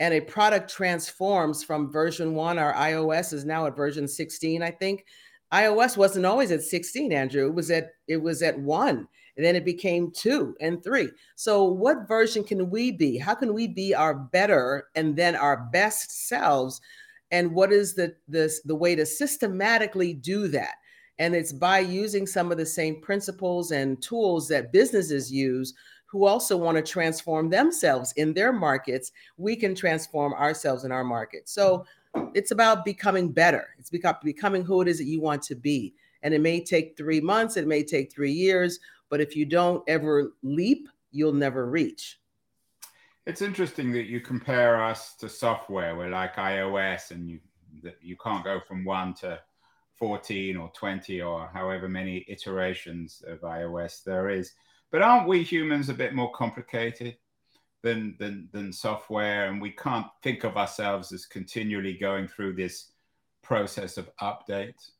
and 0.00 0.14
a 0.14 0.20
product 0.20 0.70
transforms 0.70 1.62
from 1.62 1.92
version 1.92 2.34
one, 2.34 2.58
our 2.58 2.72
iOS 2.72 3.34
is 3.34 3.44
now 3.44 3.66
at 3.66 3.76
version 3.76 4.08
16, 4.08 4.62
I 4.62 4.70
think. 4.70 5.04
iOS 5.52 5.96
wasn't 5.96 6.24
always 6.24 6.50
at 6.50 6.62
16, 6.62 7.12
Andrew. 7.12 7.46
It 7.46 7.54
was 7.54 7.70
at 7.70 7.90
it 8.08 8.16
was 8.16 8.42
at 8.42 8.58
one, 8.58 9.06
and 9.36 9.44
then 9.44 9.54
it 9.56 9.64
became 9.64 10.10
two 10.10 10.56
and 10.60 10.82
three. 10.82 11.10
So, 11.36 11.64
what 11.64 12.08
version 12.08 12.42
can 12.42 12.70
we 12.70 12.90
be? 12.90 13.18
How 13.18 13.34
can 13.34 13.52
we 13.52 13.68
be 13.68 13.94
our 13.94 14.14
better 14.14 14.88
and 14.94 15.14
then 15.14 15.36
our 15.36 15.68
best 15.70 16.28
selves? 16.28 16.80
And 17.30 17.52
what 17.52 17.70
is 17.70 17.94
the 17.94 18.16
the, 18.26 18.50
the 18.64 18.74
way 18.74 18.94
to 18.94 19.04
systematically 19.04 20.14
do 20.14 20.48
that? 20.48 20.76
And 21.18 21.34
it's 21.34 21.52
by 21.52 21.80
using 21.80 22.26
some 22.26 22.50
of 22.50 22.56
the 22.56 22.64
same 22.64 23.02
principles 23.02 23.72
and 23.72 24.02
tools 24.02 24.48
that 24.48 24.72
businesses 24.72 25.30
use 25.30 25.74
who 26.10 26.24
also 26.24 26.56
want 26.56 26.76
to 26.76 26.82
transform 26.82 27.48
themselves 27.48 28.12
in 28.16 28.34
their 28.34 28.52
markets, 28.52 29.12
we 29.36 29.54
can 29.54 29.74
transform 29.74 30.32
ourselves 30.34 30.84
in 30.84 30.90
our 30.90 31.04
market. 31.04 31.48
So 31.48 31.84
it's 32.34 32.50
about 32.50 32.84
becoming 32.84 33.30
better. 33.30 33.68
It's 33.78 33.90
becoming 33.90 34.64
who 34.64 34.80
it 34.82 34.88
is 34.88 34.98
that 34.98 35.04
you 35.04 35.20
want 35.20 35.42
to 35.44 35.54
be. 35.54 35.94
And 36.22 36.34
it 36.34 36.40
may 36.40 36.62
take 36.62 36.96
three 36.96 37.20
months, 37.20 37.56
it 37.56 37.68
may 37.68 37.84
take 37.84 38.12
three 38.12 38.32
years, 38.32 38.80
but 39.08 39.20
if 39.20 39.36
you 39.36 39.46
don't 39.46 39.84
ever 39.88 40.32
leap, 40.42 40.88
you'll 41.12 41.32
never 41.32 41.70
reach. 41.70 42.18
It's 43.26 43.42
interesting 43.42 43.92
that 43.92 44.06
you 44.06 44.20
compare 44.20 44.82
us 44.82 45.14
to 45.16 45.28
software. 45.28 45.94
We're 45.94 46.10
like 46.10 46.34
iOS, 46.34 47.12
and 47.12 47.28
you 47.28 47.38
you 48.00 48.16
can't 48.16 48.44
go 48.44 48.60
from 48.66 48.84
one 48.84 49.14
to 49.14 49.40
14 49.94 50.56
or 50.56 50.72
20 50.74 51.20
or 51.20 51.48
however 51.52 51.88
many 51.88 52.24
iterations 52.28 53.22
of 53.26 53.40
iOS 53.42 54.02
there 54.02 54.28
is. 54.28 54.54
But 54.90 55.02
aren't 55.02 55.28
we 55.28 55.42
humans 55.42 55.88
a 55.88 55.94
bit 55.94 56.14
more 56.14 56.32
complicated 56.32 57.16
than 57.82 58.16
than 58.18 58.48
than 58.52 58.72
software, 58.72 59.48
and 59.48 59.60
we 59.60 59.70
can't 59.70 60.06
think 60.22 60.44
of 60.44 60.56
ourselves 60.56 61.12
as 61.12 61.26
continually 61.26 61.94
going 61.94 62.28
through 62.28 62.54
this 62.54 62.92
process 63.42 63.96
of 63.96 64.10
updates? 64.18 64.90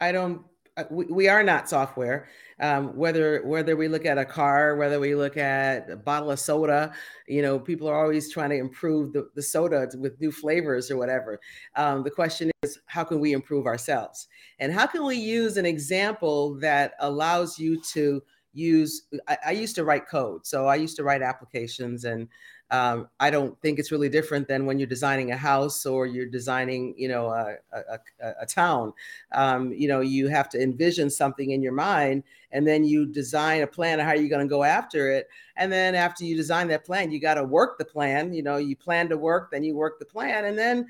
I 0.00 0.12
don't. 0.12 0.42
Uh, 0.76 0.84
we, 0.90 1.04
we 1.06 1.28
are 1.28 1.42
not 1.42 1.68
software. 1.68 2.28
Um, 2.60 2.96
whether 2.96 3.42
whether 3.44 3.76
we 3.76 3.88
look 3.88 4.04
at 4.04 4.18
a 4.18 4.24
car, 4.24 4.76
whether 4.76 5.00
we 5.00 5.14
look 5.14 5.36
at 5.36 5.90
a 5.90 5.96
bottle 5.96 6.30
of 6.30 6.38
soda, 6.38 6.92
you 7.26 7.42
know, 7.42 7.58
people 7.58 7.88
are 7.88 8.00
always 8.00 8.32
trying 8.32 8.50
to 8.50 8.56
improve 8.56 9.12
the, 9.12 9.28
the 9.34 9.42
soda 9.42 9.88
with 9.96 10.20
new 10.20 10.32
flavors 10.32 10.90
or 10.90 10.96
whatever. 10.96 11.40
Um, 11.76 12.02
the 12.02 12.10
question 12.10 12.50
is, 12.70 12.78
how 12.86 13.04
can 13.04 13.20
we 13.20 13.32
improve 13.32 13.66
ourselves? 13.66 14.28
And 14.58 14.72
how 14.72 14.86
can 14.86 15.04
we 15.04 15.16
use 15.16 15.56
an 15.56 15.66
example 15.66 16.54
that 16.60 16.94
allows 17.00 17.58
you 17.58 17.80
to 17.92 18.22
use 18.52 19.04
I, 19.28 19.38
I, 19.46 19.50
used 19.52 19.76
to 19.76 19.84
write 19.84 20.08
code 20.08 20.44
so 20.44 20.66
i 20.66 20.74
used 20.74 20.96
to 20.96 21.04
write 21.04 21.22
applications 21.22 22.04
and 22.04 22.26
um, 22.72 23.08
i 23.20 23.30
don't 23.30 23.60
think 23.62 23.78
it's 23.78 23.92
really 23.92 24.08
different 24.08 24.48
than 24.48 24.66
when 24.66 24.78
you're 24.78 24.88
designing 24.88 25.30
a 25.30 25.36
house 25.36 25.86
or 25.86 26.06
you're 26.06 26.26
designing 26.26 26.94
you 26.96 27.08
know 27.08 27.28
a, 27.28 27.54
a, 27.72 27.98
a, 28.20 28.32
a 28.42 28.46
town 28.46 28.92
um, 29.32 29.72
you 29.72 29.86
know 29.86 30.00
you 30.00 30.26
have 30.26 30.48
to 30.48 30.60
envision 30.60 31.08
something 31.08 31.52
in 31.52 31.62
your 31.62 31.72
mind 31.72 32.24
and 32.50 32.66
then 32.66 32.82
you 32.82 33.06
design 33.06 33.62
a 33.62 33.66
plan 33.66 34.00
of 34.00 34.06
how 34.06 34.14
you're 34.14 34.28
going 34.28 34.44
to 34.44 34.50
go 34.50 34.64
after 34.64 35.12
it 35.12 35.28
and 35.56 35.70
then 35.70 35.94
after 35.94 36.24
you 36.24 36.34
design 36.34 36.66
that 36.66 36.84
plan 36.84 37.12
you 37.12 37.20
got 37.20 37.34
to 37.34 37.44
work 37.44 37.78
the 37.78 37.84
plan 37.84 38.32
you 38.32 38.42
know 38.42 38.56
you 38.56 38.74
plan 38.74 39.08
to 39.08 39.16
work 39.16 39.52
then 39.52 39.62
you 39.62 39.76
work 39.76 40.00
the 40.00 40.04
plan 40.04 40.46
and 40.46 40.58
then 40.58 40.88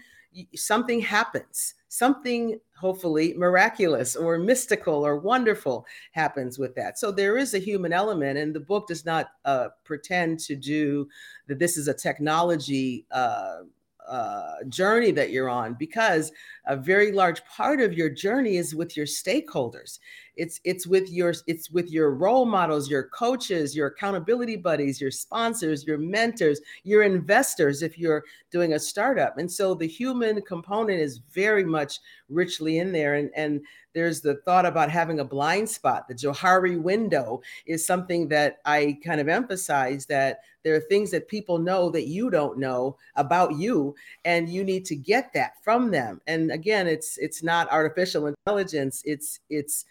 something 0.54 1.00
happens. 1.00 1.75
Something 1.88 2.60
hopefully 2.78 3.34
miraculous 3.37 4.16
or 4.16 4.38
mystical 4.38 5.04
or 5.06 5.18
wonderful 5.18 5.87
happens 6.12 6.58
with 6.58 6.75
that. 6.76 6.99
So 6.99 7.12
there 7.12 7.37
is 7.37 7.54
a 7.54 7.58
human 7.58 7.92
element 7.92 8.38
and 8.38 8.54
the 8.54 8.60
book 8.60 8.88
does 8.88 9.04
not 9.04 9.32
uh, 9.44 9.68
pretend 9.84 10.38
to 10.40 10.56
do 10.56 11.08
that 11.46 11.58
this 11.58 11.76
is 11.76 11.88
a 11.88 11.94
technology 11.94 13.06
uh, 13.10 13.62
uh, 14.08 14.56
journey 14.68 15.10
that 15.12 15.30
you're 15.30 15.49
on 15.49 15.75
because 15.75 16.32
a 16.71 16.77
very 16.77 17.11
large 17.11 17.45
part 17.47 17.81
of 17.81 17.93
your 17.93 18.09
journey 18.09 18.57
is 18.57 18.77
with 18.77 18.97
your 18.97 19.07
stakeholders 19.07 19.99
it's 20.37 20.61
it's 20.62 20.87
with 20.87 21.11
your 21.11 21.35
it's 21.49 21.69
with 21.69 21.91
your 21.91 22.12
role 22.12 22.47
models 22.47 22.89
your 22.89 23.09
coaches 23.09 23.75
your 23.75 23.89
accountability 23.89 24.57
buddies 24.57 25.00
your 25.00 25.11
sponsors 25.11 25.85
your 25.85 25.99
mentors 25.99 26.61
your 26.85 27.03
investors 27.03 27.83
if 27.83 27.99
you're 27.99 28.25
doing 28.53 28.75
a 28.75 28.79
startup 28.79 29.37
and 29.37 29.50
so 29.50 29.75
the 29.75 29.87
human 29.87 30.41
component 30.43 31.00
is 31.00 31.19
very 31.33 31.65
much 31.65 31.99
richly 32.29 32.79
in 32.79 32.93
there 32.93 33.15
and 33.15 33.31
and 33.35 33.61
there's 33.93 34.21
the 34.21 34.37
thought 34.45 34.67
about 34.67 34.91
having 34.91 35.21
a 35.21 35.25
blind 35.25 35.69
spot. 35.69 36.07
The 36.07 36.15
Johari 36.15 36.81
window 36.81 37.43
is 37.67 37.85
something 37.85 38.29
that 38.29 38.59
I 38.65 38.99
kind 39.05 39.21
of 39.21 39.29
emphasize 39.29 40.07
that 40.07 40.41
there 40.62 40.75
are 40.75 40.81
things 40.81 41.11
that 41.11 41.27
people 41.27 41.59
know 41.59 41.91
that 41.91 42.07
you 42.07 42.31
don't 42.31 42.59
know 42.59 42.97
about 43.17 43.57
you, 43.57 43.95
and 44.25 44.49
you 44.49 44.62
need 44.62 44.85
to 44.87 44.97
get 44.97 45.33
that 45.33 45.55
from 45.62 45.91
them. 45.91 46.21
And 46.27 46.53
again, 46.61 46.87
it's 46.87 47.19
it's 47.19 47.43
not 47.43 47.71
artificial 47.73 48.26
intelligence. 48.26 49.02
It's 49.05 49.40
it's 49.49 49.85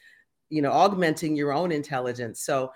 you 0.50 0.62
know 0.62 0.72
augmenting 0.72 1.36
your 1.36 1.52
own 1.52 1.72
intelligence. 1.72 2.42
So 2.42 2.72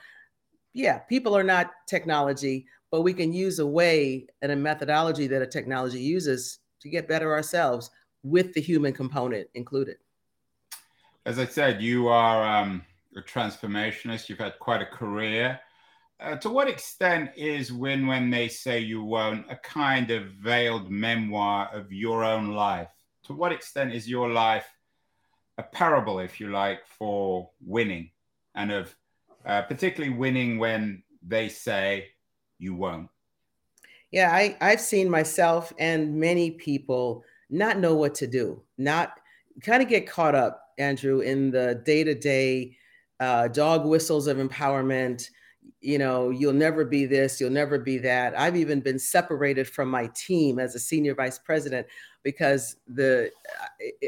yeah, 0.73 0.99
people 0.99 1.37
are 1.37 1.43
not 1.43 1.71
technology, 1.87 2.65
but 2.91 3.01
we 3.01 3.13
can 3.13 3.31
use 3.31 3.59
a 3.59 3.67
way 3.67 4.27
and 4.41 4.51
a 4.51 4.55
methodology 4.55 5.27
that 5.27 5.41
a 5.41 5.47
technology 5.47 6.01
uses 6.01 6.59
to 6.81 6.89
get 6.89 7.07
better 7.07 7.31
ourselves 7.31 7.91
with 8.23 8.53
the 8.53 8.61
human 8.61 8.93
component 8.93 9.47
included 9.53 9.97
as 11.25 11.39
I 11.39 11.45
said, 11.45 11.81
you 11.81 12.07
are 12.09 12.43
um, 12.45 12.83
a 13.15 13.21
transformationist. 13.21 14.27
You've 14.27 14.39
had 14.39 14.59
quite 14.59 14.81
a 14.81 14.85
career. 14.85 15.59
Uh, 16.19 16.35
to 16.37 16.49
what 16.49 16.67
extent 16.67 17.31
is 17.35 17.71
Win 17.71 18.07
When 18.07 18.29
They 18.29 18.47
Say 18.47 18.79
You 18.79 19.03
Won't 19.03 19.45
a 19.49 19.55
kind 19.57 20.11
of 20.11 20.27
veiled 20.31 20.89
memoir 20.89 21.69
of 21.73 21.91
your 21.91 22.23
own 22.23 22.51
life? 22.51 22.89
To 23.25 23.33
what 23.33 23.51
extent 23.51 23.93
is 23.93 24.09
your 24.09 24.29
life 24.29 24.65
a 25.57 25.63
parable, 25.63 26.19
if 26.19 26.39
you 26.39 26.49
like, 26.49 26.85
for 26.85 27.49
winning 27.65 28.11
and 28.55 28.71
of 28.71 28.95
uh, 29.45 29.61
particularly 29.63 30.15
winning 30.15 30.57
when 30.57 31.03
they 31.21 31.49
say 31.49 32.09
you 32.57 32.75
won't? 32.75 33.09
Yeah, 34.11 34.31
I, 34.31 34.57
I've 34.61 34.81
seen 34.81 35.09
myself 35.09 35.73
and 35.79 36.15
many 36.15 36.51
people 36.51 37.23
not 37.49 37.79
know 37.79 37.95
what 37.95 38.15
to 38.15 38.27
do, 38.27 38.61
not 38.77 39.19
kind 39.61 39.81
of 39.81 39.89
get 39.89 40.07
caught 40.07 40.35
up 40.35 40.63
Andrew, 40.77 41.19
in 41.19 41.51
the 41.51 41.81
day 41.85 42.03
to 42.03 42.15
day 42.15 42.77
dog 43.19 43.85
whistles 43.85 44.27
of 44.27 44.37
empowerment. 44.37 45.29
You 45.81 45.97
know, 45.97 46.29
you'll 46.29 46.53
never 46.53 46.85
be 46.85 47.05
this, 47.05 47.41
you'll 47.41 47.49
never 47.49 47.77
be 47.77 47.97
that. 47.99 48.39
I've 48.39 48.55
even 48.55 48.79
been 48.79 48.99
separated 48.99 49.67
from 49.67 49.89
my 49.89 50.07
team 50.15 50.57
as 50.57 50.75
a 50.75 50.79
senior 50.79 51.13
vice 51.13 51.37
president 51.37 51.87
because 52.23 52.77
the 52.87 53.29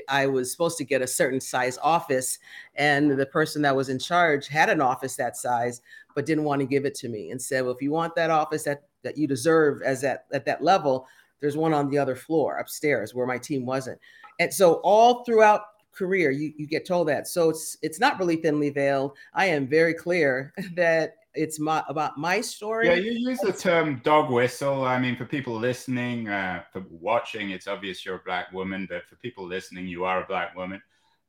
I 0.09 0.25
was 0.25 0.51
supposed 0.51 0.77
to 0.77 0.85
get 0.85 1.01
a 1.01 1.07
certain 1.07 1.41
size 1.41 1.77
office, 1.83 2.39
and 2.75 3.12
the 3.12 3.25
person 3.25 3.62
that 3.63 3.75
was 3.75 3.89
in 3.89 4.00
charge 4.00 4.47
had 4.47 4.69
an 4.69 4.81
office 4.81 5.15
that 5.17 5.38
size, 5.38 5.81
but 6.15 6.25
didn't 6.25 6.45
want 6.45 6.62
to 6.62 6.65
give 6.65 6.85
it 6.85 6.95
to 6.95 7.09
me, 7.09 7.31
and 7.31 7.41
said, 7.41 7.63
"Well, 7.63 7.75
if 7.75 7.81
you 7.81 7.91
want 7.91 8.15
that 8.15 8.29
office 8.29 8.63
that 8.63 8.83
that 9.03 9.17
you 9.17 9.27
deserve 9.27 9.81
as 9.81 10.03
at 10.03 10.25
at 10.31 10.45
that 10.45 10.63
level, 10.63 11.07
there's 11.41 11.57
one 11.57 11.74
on 11.74 11.89
the 11.89 11.97
other 11.97 12.15
floor 12.15 12.57
upstairs 12.57 13.13
where 13.13 13.27
my 13.27 13.38
team 13.38 13.65
wasn't." 13.65 14.00
And 14.39 14.53
so 14.53 14.75
all 14.83 15.24
throughout 15.25 15.62
career 15.93 16.29
you, 16.29 16.53
you 16.57 16.67
get 16.67 16.85
told 16.85 17.07
that 17.07 17.25
so 17.25 17.50
it's 17.50 17.77
it's 17.81 18.01
not 18.01 18.19
really 18.19 18.35
thinly 18.35 18.69
veiled 18.69 19.13
i 19.33 19.45
am 19.45 19.65
very 19.65 19.93
clear 19.93 20.53
that 20.75 21.15
it's 21.36 21.60
my 21.60 21.84
about 21.88 22.18
my 22.18 22.42
story. 22.42 22.88
Yeah 22.88 22.96
you 22.96 23.12
use 23.12 23.39
the 23.39 23.54
term 23.54 24.01
dog 24.04 24.32
whistle. 24.32 24.84
I 24.84 25.00
mean 25.00 25.15
for 25.15 25.25
people 25.25 25.56
listening 25.56 26.27
uh, 26.27 26.63
for 26.72 26.86
watching 26.89 27.51
it's 27.51 27.68
obvious 27.68 28.06
you're 28.06 28.15
a 28.15 28.24
black 28.25 28.51
woman 28.51 28.88
but 28.89 29.08
for 29.08 29.15
people 29.18 29.46
listening 29.46 29.88
you 29.88 30.06
are 30.06 30.24
a 30.24 30.27
black 30.27 30.56
woman. 30.56 30.82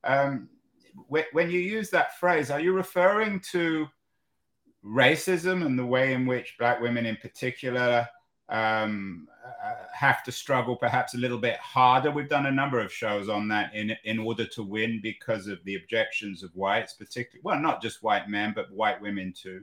Um, 0.03 0.49
when 1.07 1.51
you 1.51 1.59
use 1.59 1.89
that 1.91 2.17
phrase 2.19 2.49
are 2.49 2.59
you 2.59 2.73
referring 2.73 3.39
to 3.51 3.87
racism 4.83 5.65
and 5.65 5.77
the 5.77 5.85
way 5.85 6.13
in 6.13 6.25
which 6.25 6.55
black 6.57 6.79
women 6.79 7.05
in 7.05 7.17
particular 7.17 8.07
um, 8.49 9.27
uh, 9.45 9.73
have 9.93 10.23
to 10.23 10.31
struggle 10.31 10.75
perhaps 10.75 11.13
a 11.13 11.17
little 11.17 11.37
bit 11.37 11.57
harder. 11.57 12.11
We've 12.11 12.29
done 12.29 12.45
a 12.45 12.51
number 12.51 12.79
of 12.79 12.91
shows 12.91 13.29
on 13.29 13.47
that 13.49 13.73
in 13.73 13.95
in 14.03 14.19
order 14.19 14.45
to 14.45 14.63
win 14.63 14.99
because 15.01 15.47
of 15.47 15.63
the 15.63 15.75
objections 15.75 16.43
of 16.43 16.55
whites, 16.55 16.93
particularly 16.93 17.41
well, 17.43 17.59
not 17.59 17.81
just 17.81 18.03
white 18.03 18.29
men, 18.29 18.53
but 18.55 18.71
white 18.71 19.01
women 19.01 19.33
too. 19.33 19.61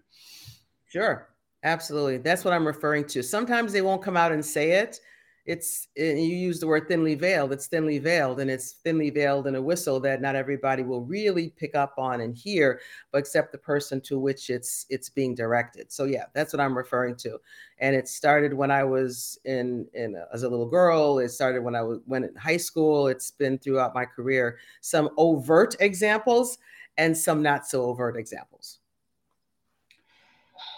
Sure, 0.86 1.28
absolutely. 1.62 2.18
That's 2.18 2.44
what 2.44 2.54
I'm 2.54 2.66
referring 2.66 3.06
to. 3.06 3.22
Sometimes 3.22 3.72
they 3.72 3.82
won't 3.82 4.02
come 4.02 4.16
out 4.16 4.32
and 4.32 4.44
say 4.44 4.72
it, 4.72 5.00
it's 5.46 5.88
you 5.94 6.14
use 6.14 6.58
the 6.58 6.66
word 6.66 6.88
thinly 6.88 7.14
veiled 7.14 7.52
it's 7.52 7.66
thinly 7.66 7.98
veiled 7.98 8.40
and 8.40 8.50
it's 8.50 8.72
thinly 8.72 9.10
veiled 9.10 9.46
in 9.46 9.56
a 9.56 9.60
whistle 9.60 10.00
that 10.00 10.22
not 10.22 10.34
everybody 10.34 10.82
will 10.82 11.02
really 11.02 11.50
pick 11.50 11.74
up 11.74 11.94
on 11.98 12.22
and 12.22 12.34
hear 12.34 12.80
but 13.12 13.18
except 13.18 13.52
the 13.52 13.58
person 13.58 14.00
to 14.00 14.18
which 14.18 14.48
it's 14.48 14.86
it's 14.88 15.10
being 15.10 15.34
directed. 15.34 15.92
So 15.92 16.04
yeah 16.04 16.24
that's 16.32 16.52
what 16.52 16.60
i'm 16.60 16.76
referring 16.76 17.16
to. 17.16 17.38
And 17.78 17.94
it 17.94 18.08
started 18.08 18.54
when 18.54 18.70
i 18.70 18.84
was 18.84 19.38
in 19.44 19.86
in 19.92 20.16
as 20.32 20.44
a 20.44 20.48
little 20.48 20.68
girl. 20.68 21.18
It 21.18 21.28
started 21.28 21.62
when 21.62 21.76
i 21.76 21.82
went 22.06 22.24
in 22.24 22.34
high 22.36 22.56
school. 22.56 23.08
It's 23.08 23.30
been 23.30 23.58
throughout 23.58 23.94
my 23.94 24.06
career. 24.06 24.58
Some 24.80 25.10
overt 25.18 25.76
examples 25.80 26.56
and 26.96 27.16
some 27.16 27.42
not 27.42 27.66
so 27.66 27.82
overt 27.82 28.16
examples. 28.16 28.78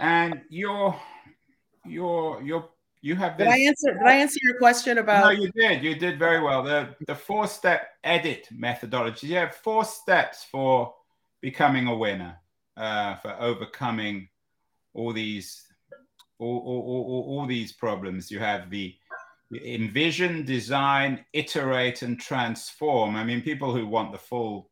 And 0.00 0.40
your 0.48 1.00
your 1.84 2.42
your 2.42 2.70
you 3.06 3.14
have 3.14 3.38
did 3.38 3.46
i 3.46 3.58
answer 3.58 3.92
did 3.92 4.02
i 4.02 4.16
answer 4.16 4.40
your 4.42 4.58
question 4.58 4.98
about 4.98 5.24
no 5.24 5.30
you 5.30 5.50
did. 5.52 5.82
You 5.82 5.94
did 5.94 6.18
very 6.18 6.42
well. 6.42 6.62
The 6.62 6.94
the 7.06 7.14
four 7.14 7.46
step 7.46 7.90
edit 8.02 8.48
methodology. 8.50 9.28
You 9.28 9.36
have 9.36 9.54
four 9.54 9.84
steps 9.84 10.44
for 10.50 10.92
becoming 11.40 11.86
a 11.86 11.96
winner 11.96 12.36
uh, 12.76 13.14
for 13.16 13.36
overcoming 13.40 14.28
all 14.92 15.12
these 15.12 15.64
all, 16.38 16.58
all, 16.58 16.82
all, 16.90 17.24
all 17.28 17.46
these 17.46 17.72
problems. 17.72 18.30
You 18.30 18.40
have 18.40 18.70
the 18.70 18.96
envision 19.64 20.44
design 20.44 21.24
iterate 21.32 22.02
and 22.02 22.18
transform. 22.18 23.14
I 23.14 23.22
mean 23.22 23.40
people 23.40 23.72
who 23.72 23.86
want 23.86 24.10
the 24.10 24.18
full 24.18 24.70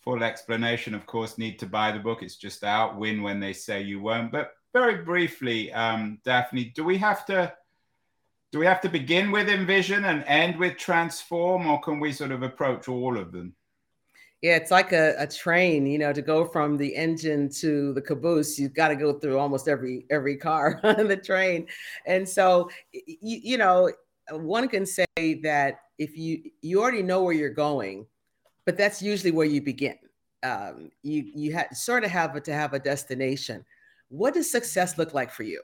full 0.00 0.22
explanation 0.24 0.94
of 0.94 1.04
course 1.04 1.36
need 1.36 1.58
to 1.58 1.66
buy 1.66 1.92
the 1.92 1.98
book. 1.98 2.22
It's 2.22 2.36
just 2.36 2.64
out. 2.64 2.98
Win 2.98 3.22
when 3.22 3.38
they 3.38 3.52
say 3.52 3.82
you 3.82 4.00
won't. 4.00 4.32
But 4.32 4.52
very 4.78 5.02
briefly, 5.02 5.72
um, 5.72 6.18
Daphne, 6.24 6.72
do 6.74 6.84
we 6.84 6.98
have 6.98 7.26
to 7.26 7.52
do 8.50 8.58
we 8.58 8.66
have 8.66 8.80
to 8.80 8.88
begin 8.88 9.30
with 9.30 9.48
envision 9.48 10.06
and 10.06 10.24
end 10.26 10.56
with 10.56 10.78
transform, 10.78 11.66
or 11.66 11.80
can 11.80 12.00
we 12.00 12.12
sort 12.12 12.32
of 12.32 12.42
approach 12.42 12.88
all 12.88 13.18
of 13.18 13.30
them? 13.30 13.54
Yeah, 14.40 14.56
it's 14.56 14.70
like 14.70 14.92
a, 14.92 15.16
a 15.18 15.26
train, 15.26 15.84
you 15.86 15.98
know, 15.98 16.12
to 16.12 16.22
go 16.22 16.44
from 16.44 16.76
the 16.76 16.94
engine 16.94 17.50
to 17.54 17.92
the 17.92 18.00
caboose, 18.00 18.58
you've 18.58 18.72
got 18.72 18.88
to 18.88 18.96
go 18.96 19.12
through 19.12 19.38
almost 19.38 19.68
every 19.68 20.06
every 20.10 20.36
car 20.36 20.80
on 20.84 21.08
the 21.08 21.16
train. 21.16 21.66
And 22.06 22.26
so 22.26 22.70
you, 22.92 23.18
you 23.20 23.58
know, 23.58 23.90
one 24.30 24.68
can 24.68 24.86
say 24.86 25.06
that 25.42 25.80
if 25.98 26.16
you 26.16 26.50
you 26.62 26.80
already 26.80 27.02
know 27.02 27.22
where 27.24 27.34
you're 27.34 27.50
going, 27.50 28.06
but 28.64 28.78
that's 28.78 29.02
usually 29.02 29.32
where 29.32 29.46
you 29.46 29.60
begin. 29.60 29.98
Um, 30.44 30.90
you 31.02 31.24
you 31.34 31.56
ha- 31.56 31.74
sort 31.74 32.04
of 32.04 32.10
have 32.12 32.40
to 32.40 32.52
have 32.52 32.72
a 32.74 32.78
destination 32.78 33.64
what 34.08 34.34
does 34.34 34.50
success 34.50 34.98
look 34.98 35.14
like 35.14 35.30
for 35.30 35.42
you? 35.42 35.62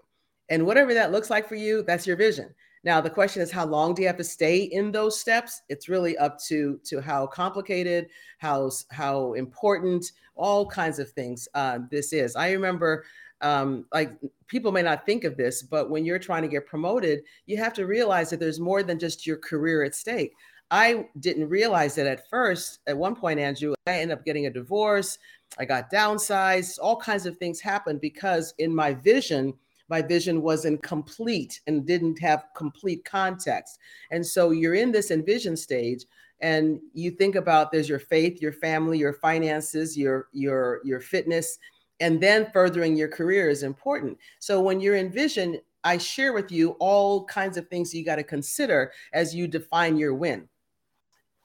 And 0.49 0.67
whatever 0.67 0.95
that 0.95 1.13
looks 1.13 1.31
like 1.31 1.49
for 1.49 1.55
you, 1.55 1.83
that's 1.83 2.07
your 2.07 2.17
vision. 2.17 2.55
Now 2.85 3.01
the 3.01 3.11
question 3.11 3.41
is 3.41 3.51
how 3.51 3.65
long 3.65 3.95
do 3.95 4.03
you 4.03 4.09
have 4.09 4.19
to 4.19 4.25
stay 4.25 4.65
in 4.65 4.93
those 4.93 5.19
steps? 5.19 5.63
It's 5.71 5.89
really 5.89 6.17
up 6.19 6.39
to 6.45 6.79
to 6.85 7.01
how 7.01 7.27
complicated, 7.27 8.09
how 8.39 8.71
how 8.91 9.33
important, 9.33 10.05
all 10.35 10.67
kinds 10.67 10.99
of 10.99 11.11
things 11.11 11.49
uh, 11.55 11.79
this 11.91 12.13
is. 12.13 12.37
I 12.37 12.53
remember 12.53 13.05
um, 13.41 13.87
like 13.93 14.13
people 14.49 14.71
may 14.71 14.83
not 14.83 15.07
think 15.07 15.25
of 15.25 15.37
this, 15.37 15.63
but 15.63 15.91
when 15.91 16.05
you're 16.05 16.19
trying 16.19 16.43
to 16.43 16.49
get 16.49 16.67
promoted, 16.67 17.23
you 17.47 17.57
have 17.57 17.73
to 17.75 17.87
realize 17.87 18.31
that 18.31 18.41
there's 18.41 18.61
more 18.61 18.83
than 18.83 18.99
just 18.99 19.27
your 19.27 19.39
career 19.39 19.83
at 19.83 19.95
stake. 19.95 20.35
I 20.71 21.07
didn't 21.21 21.49
realize 21.49 21.95
that 21.97 22.07
at 22.07 22.29
first. 22.29 22.81
At 22.87 22.97
one 22.97 23.15
point, 23.15 23.39
Andrew, 23.39 23.75
I 23.87 24.01
ended 24.01 24.19
up 24.19 24.25
getting 24.25 24.47
a 24.47 24.51
divorce. 24.51 25.19
I 25.59 25.65
got 25.65 25.91
downsized. 25.91 26.79
All 26.83 26.97
kinds 26.97 27.27
of 27.27 27.37
things 27.37 27.61
happened 27.61 28.01
because 28.01 28.55
in 28.59 28.75
my 28.75 28.95
vision, 28.95 29.55
my 29.89 30.03
vision 30.03 30.43
wasn't 30.43 30.83
complete 30.83 31.61
and 31.67 31.87
didn't 31.87 32.19
have 32.21 32.47
complete 32.57 33.05
context. 33.05 33.79
And 34.11 34.27
so 34.27 34.51
you're 34.51 34.75
in 34.75 34.91
this 34.91 35.11
envision 35.11 35.57
stage 35.57 36.05
and 36.41 36.81
you 36.93 37.11
think 37.11 37.37
about 37.37 37.71
there's 37.71 37.89
your 37.89 37.99
faith, 37.99 38.43
your 38.43 38.53
family, 38.53 38.99
your 38.99 39.13
finances, 39.15 39.97
your 39.97 40.29
your 40.33 40.81
your 40.85 41.01
fitness, 41.01 41.59
and 42.01 42.21
then 42.21 42.51
furthering 42.53 42.97
your 42.97 43.09
career 43.09 43.49
is 43.49 43.63
important. 43.63 44.19
So 44.41 44.61
when 44.61 44.81
you're 44.81 44.97
in 44.97 45.13
vision, 45.13 45.61
I 45.85 45.99
share 45.99 46.33
with 46.33 46.51
you 46.51 46.71
all 46.81 47.25
kinds 47.27 47.57
of 47.57 47.69
things 47.69 47.95
you 47.95 48.05
got 48.05 48.17
to 48.17 48.25
consider 48.25 48.93
as 49.13 49.35
you 49.35 49.47
define 49.47 49.97
your 49.97 50.15
win. 50.15 50.49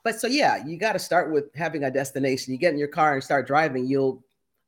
But 0.10 0.20
so 0.20 0.26
yeah, 0.26 0.66
you 0.66 0.76
got 0.76 0.94
to 0.94 1.00
start 1.00 1.32
with 1.32 1.54
having 1.54 1.84
a 1.84 1.92
destination. 1.92 2.52
You 2.52 2.58
get 2.58 2.74
in 2.74 2.80
your 2.80 2.88
car 2.88 3.14
and 3.14 3.24
start 3.24 3.46
driving, 3.46 3.86
you'll 3.86 4.24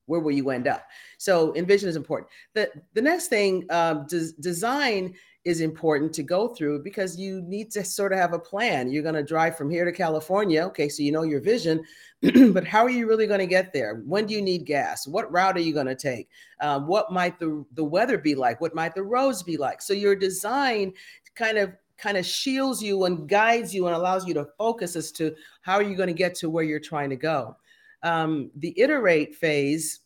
where 0.06 0.20
will 0.20 0.32
you 0.32 0.52
end 0.52 0.68
up? 0.68 0.86
So 1.18 1.56
envision 1.56 1.90
is 1.90 1.96
important. 1.96 2.30
The 2.54 2.70
the 2.94 3.02
next 3.02 3.30
thing, 3.30 3.66
um, 3.72 4.06
des- 4.08 4.34
design 4.40 5.16
is 5.44 5.62
important 5.62 6.14
to 6.14 6.22
go 6.22 6.50
through 6.50 6.84
because 6.84 7.18
you 7.18 7.42
need 7.42 7.72
to 7.72 7.84
sort 7.84 8.14
of 8.14 8.20
have 8.20 8.34
a 8.34 8.40
plan. 8.40 8.92
You're 8.92 9.02
going 9.02 9.16
to 9.16 9.24
drive 9.24 9.58
from 9.58 9.72
here 9.72 9.84
to 9.84 9.92
California. 9.92 10.62
Okay, 10.66 10.88
so 10.88 11.02
you 11.02 11.12
know 11.12 11.24
your 11.24 11.42
vision, 11.42 11.84
but 12.54 12.68
how 12.68 12.84
are 12.84 12.92
you 12.92 13.08
really 13.08 13.26
going 13.26 13.40
to 13.40 13.48
get 13.48 13.74
there? 13.74 14.04
When 14.06 14.28
do 14.28 14.36
you 14.36 14.44
need 14.44 14.68
gas? 14.68 15.08
What 15.08 15.32
route 15.32 15.58
are 15.58 15.62
you 15.62 15.74
going 15.74 15.88
to 15.88 15.96
take? 15.96 16.30
Uh, 16.60 16.82
what 16.82 17.12
might 17.12 17.40
the, 17.40 17.66
the 17.74 17.84
weather 17.84 18.20
be 18.20 18.36
like? 18.36 18.62
What 18.62 18.76
might 18.76 18.94
the 18.94 19.02
roads 19.02 19.42
be 19.42 19.58
like? 19.58 19.82
So 19.82 19.94
your 19.94 20.16
design 20.16 20.94
kind 21.34 21.58
of 21.58 21.74
kind 22.02 22.18
of 22.18 22.26
shields 22.26 22.82
you 22.82 23.06
and 23.06 23.30
guides 23.30 23.74
you 23.74 23.88
and 23.88 23.96
allows 23.96 24.28
you 24.28 24.34
to 24.34 24.48
focus 24.58 24.96
as 24.96 25.12
to 25.14 25.36
how 25.62 25.76
are 25.76 25.84
you 25.84 25.96
going 25.96 26.08
to 26.08 26.14
get 26.14 26.36
to 26.36 26.50
where 26.50 26.64
you're 26.64 26.80
trying 26.80 27.10
to 27.10 27.16
go. 27.16 27.56
Um, 28.04 28.50
the 28.56 28.78
iterate 28.80 29.36
phase 29.36 30.00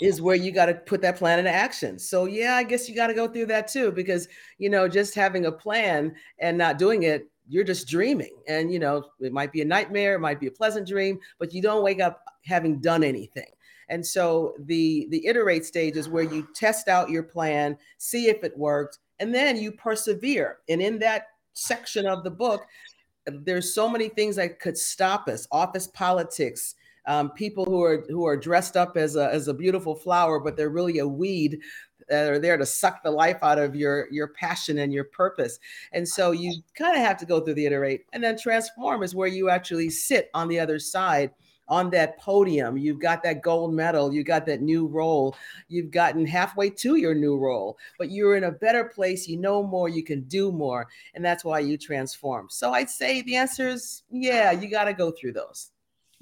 is 0.00 0.20
where 0.20 0.34
you 0.34 0.50
got 0.50 0.66
to 0.66 0.74
put 0.74 1.00
that 1.02 1.16
plan 1.16 1.38
into 1.38 1.50
action. 1.50 1.98
So 1.98 2.24
yeah, 2.24 2.56
I 2.56 2.64
guess 2.64 2.88
you 2.88 2.96
got 2.96 3.06
to 3.06 3.14
go 3.14 3.28
through 3.28 3.46
that 3.46 3.68
too 3.68 3.92
because 3.92 4.28
you 4.58 4.68
know 4.68 4.88
just 4.88 5.14
having 5.14 5.46
a 5.46 5.52
plan 5.52 6.14
and 6.40 6.58
not 6.58 6.78
doing 6.78 7.04
it, 7.04 7.30
you're 7.48 7.64
just 7.64 7.88
dreaming. 7.88 8.34
And 8.48 8.72
you 8.72 8.80
know, 8.80 9.04
it 9.20 9.32
might 9.32 9.52
be 9.52 9.60
a 9.60 9.64
nightmare, 9.64 10.16
it 10.16 10.20
might 10.20 10.40
be 10.40 10.48
a 10.48 10.52
pleasant 10.52 10.88
dream, 10.88 11.20
but 11.38 11.52
you 11.54 11.62
don't 11.62 11.84
wake 11.84 12.00
up 12.00 12.24
having 12.44 12.80
done 12.80 13.04
anything. 13.04 13.50
And 13.88 14.04
so 14.04 14.54
the 14.58 15.06
the 15.10 15.26
iterate 15.26 15.64
stage 15.64 15.96
is 15.96 16.08
where 16.08 16.24
you 16.24 16.48
test 16.54 16.88
out 16.88 17.10
your 17.10 17.22
plan, 17.22 17.76
see 17.98 18.28
if 18.28 18.42
it 18.42 18.56
worked, 18.58 18.98
and 19.18 19.34
then 19.34 19.56
you 19.56 19.72
persevere. 19.72 20.58
And 20.68 20.80
in 20.80 20.98
that 21.00 21.28
section 21.52 22.06
of 22.06 22.24
the 22.24 22.30
book, 22.30 22.64
there's 23.26 23.74
so 23.74 23.88
many 23.88 24.08
things 24.08 24.36
that 24.36 24.60
could 24.60 24.76
stop 24.76 25.28
us, 25.28 25.46
office 25.50 25.86
politics, 25.86 26.74
um, 27.06 27.30
people 27.30 27.64
who 27.64 27.82
are 27.82 28.04
who 28.08 28.26
are 28.26 28.36
dressed 28.36 28.76
up 28.76 28.96
as 28.96 29.16
a 29.16 29.32
as 29.32 29.48
a 29.48 29.54
beautiful 29.54 29.94
flower, 29.94 30.40
but 30.40 30.56
they're 30.56 30.70
really 30.70 30.98
a 30.98 31.08
weed 31.08 31.60
that 32.08 32.30
are 32.30 32.38
there 32.38 32.56
to 32.56 32.66
suck 32.66 33.02
the 33.02 33.10
life 33.10 33.38
out 33.42 33.58
of 33.58 33.74
your 33.74 34.08
your 34.10 34.28
passion 34.28 34.78
and 34.78 34.92
your 34.92 35.04
purpose. 35.04 35.58
And 35.92 36.06
so 36.06 36.32
you 36.32 36.62
kind 36.74 36.96
of 36.96 37.02
have 37.02 37.16
to 37.18 37.26
go 37.26 37.40
through 37.40 37.54
the 37.54 37.66
iterate, 37.66 38.04
and 38.12 38.22
then 38.22 38.38
transform 38.38 39.02
is 39.02 39.14
where 39.14 39.28
you 39.28 39.50
actually 39.50 39.90
sit 39.90 40.30
on 40.34 40.48
the 40.48 40.60
other 40.60 40.78
side 40.78 41.30
on 41.68 41.90
that 41.90 42.18
podium. 42.18 42.76
You've 42.76 43.00
got 43.00 43.22
that 43.22 43.42
gold 43.42 43.74
medal, 43.74 44.12
you 44.12 44.24
got 44.24 44.46
that 44.46 44.60
new 44.60 44.86
role, 44.86 45.36
you've 45.68 45.90
gotten 45.90 46.26
halfway 46.26 46.70
to 46.70 46.96
your 46.96 47.14
new 47.14 47.36
role, 47.36 47.78
but 47.98 48.10
you're 48.10 48.36
in 48.36 48.44
a 48.44 48.52
better 48.52 48.84
place. 48.84 49.28
You 49.28 49.38
know 49.38 49.62
more, 49.62 49.88
you 49.88 50.02
can 50.02 50.22
do 50.22 50.52
more. 50.52 50.88
And 51.14 51.24
that's 51.24 51.44
why 51.44 51.60
you 51.60 51.78
transform. 51.78 52.48
So 52.50 52.72
I'd 52.72 52.90
say 52.90 53.22
the 53.22 53.36
answer 53.36 53.68
is 53.68 54.02
yeah, 54.10 54.50
you 54.52 54.68
got 54.68 54.84
to 54.84 54.94
go 54.94 55.10
through 55.10 55.32
those 55.32 55.70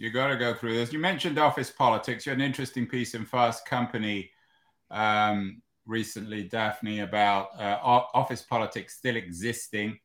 you 0.03 0.11
got 0.11 0.29
to 0.29 0.37
go 0.37 0.53
through 0.53 0.75
this. 0.75 0.93
You 0.93 0.99
mentioned 0.99 1.39
office 1.39 1.71
politics. 1.71 2.27
You 2.27 2.31
had 2.31 2.41
an 2.41 2.45
interesting 2.45 2.89
piece 2.89 3.15
in 3.15 3.25
Fast 3.25 3.65
Company 3.67 4.31
um, 4.91 5.63
recently, 5.87 6.43
Daphne, 6.43 7.01
about 7.01 7.49
uh, 7.57 7.79
office 7.83 8.43
politics 8.43 8.97
still 8.97 9.15
existing. 9.15 9.99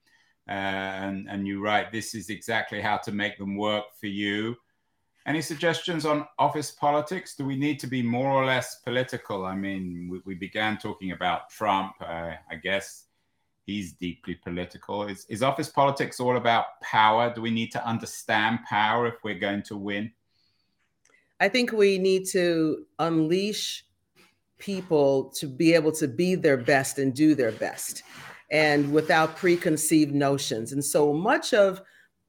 Uh, 0.47 0.51
and, 0.51 1.27
and 1.27 1.47
you 1.47 1.61
write, 1.61 1.91
this 1.91 2.13
is 2.13 2.29
exactly 2.29 2.79
how 2.79 2.97
to 2.97 3.11
make 3.11 3.39
them 3.39 3.57
work 3.57 3.85
for 3.99 4.05
you. 4.05 4.55
Any 5.27 5.41
suggestions 5.41 6.05
on 6.05 6.25
office 6.39 6.71
politics? 6.71 7.35
Do 7.35 7.45
we 7.45 7.57
need 7.57 7.81
to 7.81 7.87
be 7.87 8.01
more 8.01 8.31
or 8.31 8.45
less 8.45 8.75
political? 8.75 9.45
I 9.45 9.55
mean, 9.55 10.07
we, 10.09 10.21
we 10.25 10.35
began 10.35 10.77
talking 10.77 11.11
about 11.11 11.49
Trump. 11.49 11.95
Uh, 11.99 12.31
I 12.49 12.55
guess 12.63 13.07
he's 13.65 13.91
deeply 13.91 14.35
political. 14.35 15.03
Is, 15.03 15.25
is 15.27 15.43
office 15.43 15.67
politics 15.67 16.21
all 16.21 16.37
about 16.37 16.79
power? 16.81 17.33
Do 17.33 17.41
we 17.41 17.51
need 17.51 17.73
to 17.73 17.85
understand 17.85 18.59
power 18.69 19.05
if 19.05 19.15
we're 19.21 19.37
going 19.37 19.63
to 19.63 19.75
win? 19.75 20.13
I 21.41 21.49
think 21.49 21.73
we 21.73 21.97
need 21.97 22.25
to 22.27 22.85
unleash 22.97 23.85
people 24.59 25.25
to 25.35 25.45
be 25.45 25.73
able 25.73 25.91
to 25.91 26.07
be 26.07 26.35
their 26.35 26.57
best 26.57 26.99
and 26.99 27.13
do 27.13 27.35
their 27.35 27.51
best 27.51 28.01
and 28.49 28.93
without 28.93 29.35
preconceived 29.35 30.15
notions. 30.15 30.71
And 30.71 30.83
so 30.83 31.11
much 31.11 31.53
of 31.53 31.81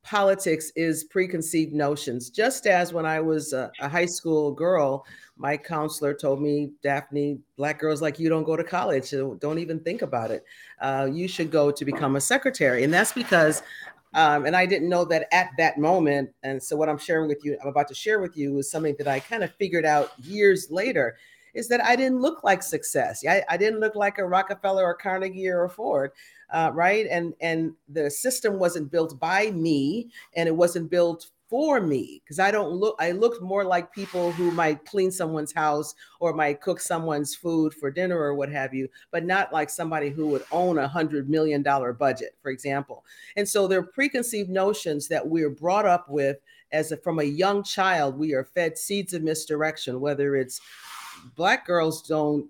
politics 0.09 0.73
is 0.75 1.05
preconceived 1.05 1.75
notions. 1.75 2.31
Just 2.31 2.67
as 2.67 2.95
when 2.95 3.05
I 3.05 3.21
was 3.21 3.53
a, 3.53 3.71
a, 3.81 3.91
high 3.91 4.07
school 4.07 4.53
girl, 4.53 5.05
my 5.37 5.55
counselor 5.55 6.15
told 6.15 6.41
me, 6.41 6.71
Daphne, 6.83 7.39
black 7.59 7.79
girls 7.79 8.01
like 8.01 8.19
you 8.19 8.31
don't 8.31 8.45
go 8.45 8.57
to 8.57 8.65
college. 8.65 9.11
Don't 9.11 9.59
even 9.59 9.81
think 9.81 10.01
about 10.01 10.31
it. 10.31 10.45
Uh, 10.81 11.11
you 11.13 11.29
should 11.29 11.51
go 11.51 11.71
to 11.71 11.85
become 11.85 12.17
a 12.17 12.23
secretary. 12.23 12.85
And 12.85 12.93
that's 12.93 13.13
because, 13.13 13.63
um, 14.15 14.47
and 14.47 14.57
I 14.57 14.65
didn't 14.65 14.89
know 14.89 15.05
that 15.05 15.29
at 15.31 15.51
that 15.59 15.77
moment. 15.77 16.31
And 16.43 16.63
so 16.63 16.75
what 16.75 16.89
I'm 16.89 16.99
sharing 16.99 17.29
with 17.29 17.45
you, 17.45 17.59
I'm 17.61 17.69
about 17.69 17.89
to 17.89 17.95
share 17.95 18.19
with 18.19 18.35
you 18.35 18.57
is 18.59 18.71
something 18.71 18.97
that 18.97 19.09
I 19.09 19.21
kind 19.21 19.45
of 19.45 19.53
figured 19.57 19.85
out 19.85 20.13
years 20.25 20.71
later 20.71 21.19
is 21.53 21.69
that 21.69 21.85
I 21.85 21.97
didn't 21.97 22.21
look 22.21 22.45
like 22.45 22.63
success. 22.63 23.25
I, 23.29 23.43
I 23.51 23.59
didn't 23.59 23.81
look 23.81 23.95
like 23.95 24.17
a 24.17 24.25
Rockefeller 24.25 24.85
or 24.85 24.95
Carnegie 24.95 25.49
or 25.49 25.69
Ford 25.69 26.13
uh, 26.51 26.71
right? 26.75 27.07
And 27.11 27.35
and 27.41 27.75
the 27.89 28.11
system 28.11 28.59
wasn't 28.59 28.91
built 28.91 29.19
by 29.19 29.51
me, 29.51 30.11
and 30.35 30.49
it 30.49 30.57
wasn't 30.57 30.91
built 30.91 31.31
for 31.49 31.81
me 31.81 32.21
because 32.23 32.39
I 32.39 32.51
don't 32.51 32.73
look. 32.73 32.97
I 32.99 33.13
looked 33.13 33.43
more 33.43 33.65
like 33.65 33.93
people 33.93 34.33
who 34.33 34.51
might 34.51 34.85
clean 34.85 35.11
someone's 35.11 35.53
house 35.53 35.95
or 36.21 36.33
might 36.33 36.61
cook 36.61 36.81
someone's 36.81 37.35
food 37.35 37.73
for 37.75 37.91
dinner 37.91 38.19
or 38.19 38.35
what 38.35 38.51
have 38.51 38.75
you, 38.75 38.89
but 39.11 39.25
not 39.25 39.53
like 39.53 39.71
somebody 39.71 40.11
who 40.11 40.27
would 40.29 40.45
own 40.53 40.79
a 40.79 40.89
hundred 40.89 41.31
million 41.31 41.63
dollar 41.63 41.93
budget, 41.93 42.37
for 42.43 42.51
example. 42.51 43.05
And 43.37 43.49
so 43.49 43.67
there 43.67 43.81
are 43.81 43.83
preconceived 43.83 44.51
notions 44.51 45.09
that 45.09 45.27
we're 45.27 45.51
brought 45.51 45.87
up 45.87 46.09
with 46.09 46.37
as 46.73 46.93
a, 46.93 46.97
from 46.99 47.19
a 47.19 47.25
young 47.25 47.63
child. 47.63 48.19
We 48.19 48.35
are 48.35 48.45
fed 48.45 48.77
seeds 48.77 49.15
of 49.15 49.23
misdirection, 49.23 50.01
whether 50.01 50.37
it's 50.37 50.61
black 51.35 51.67
girls 51.67 52.07
don't 52.07 52.49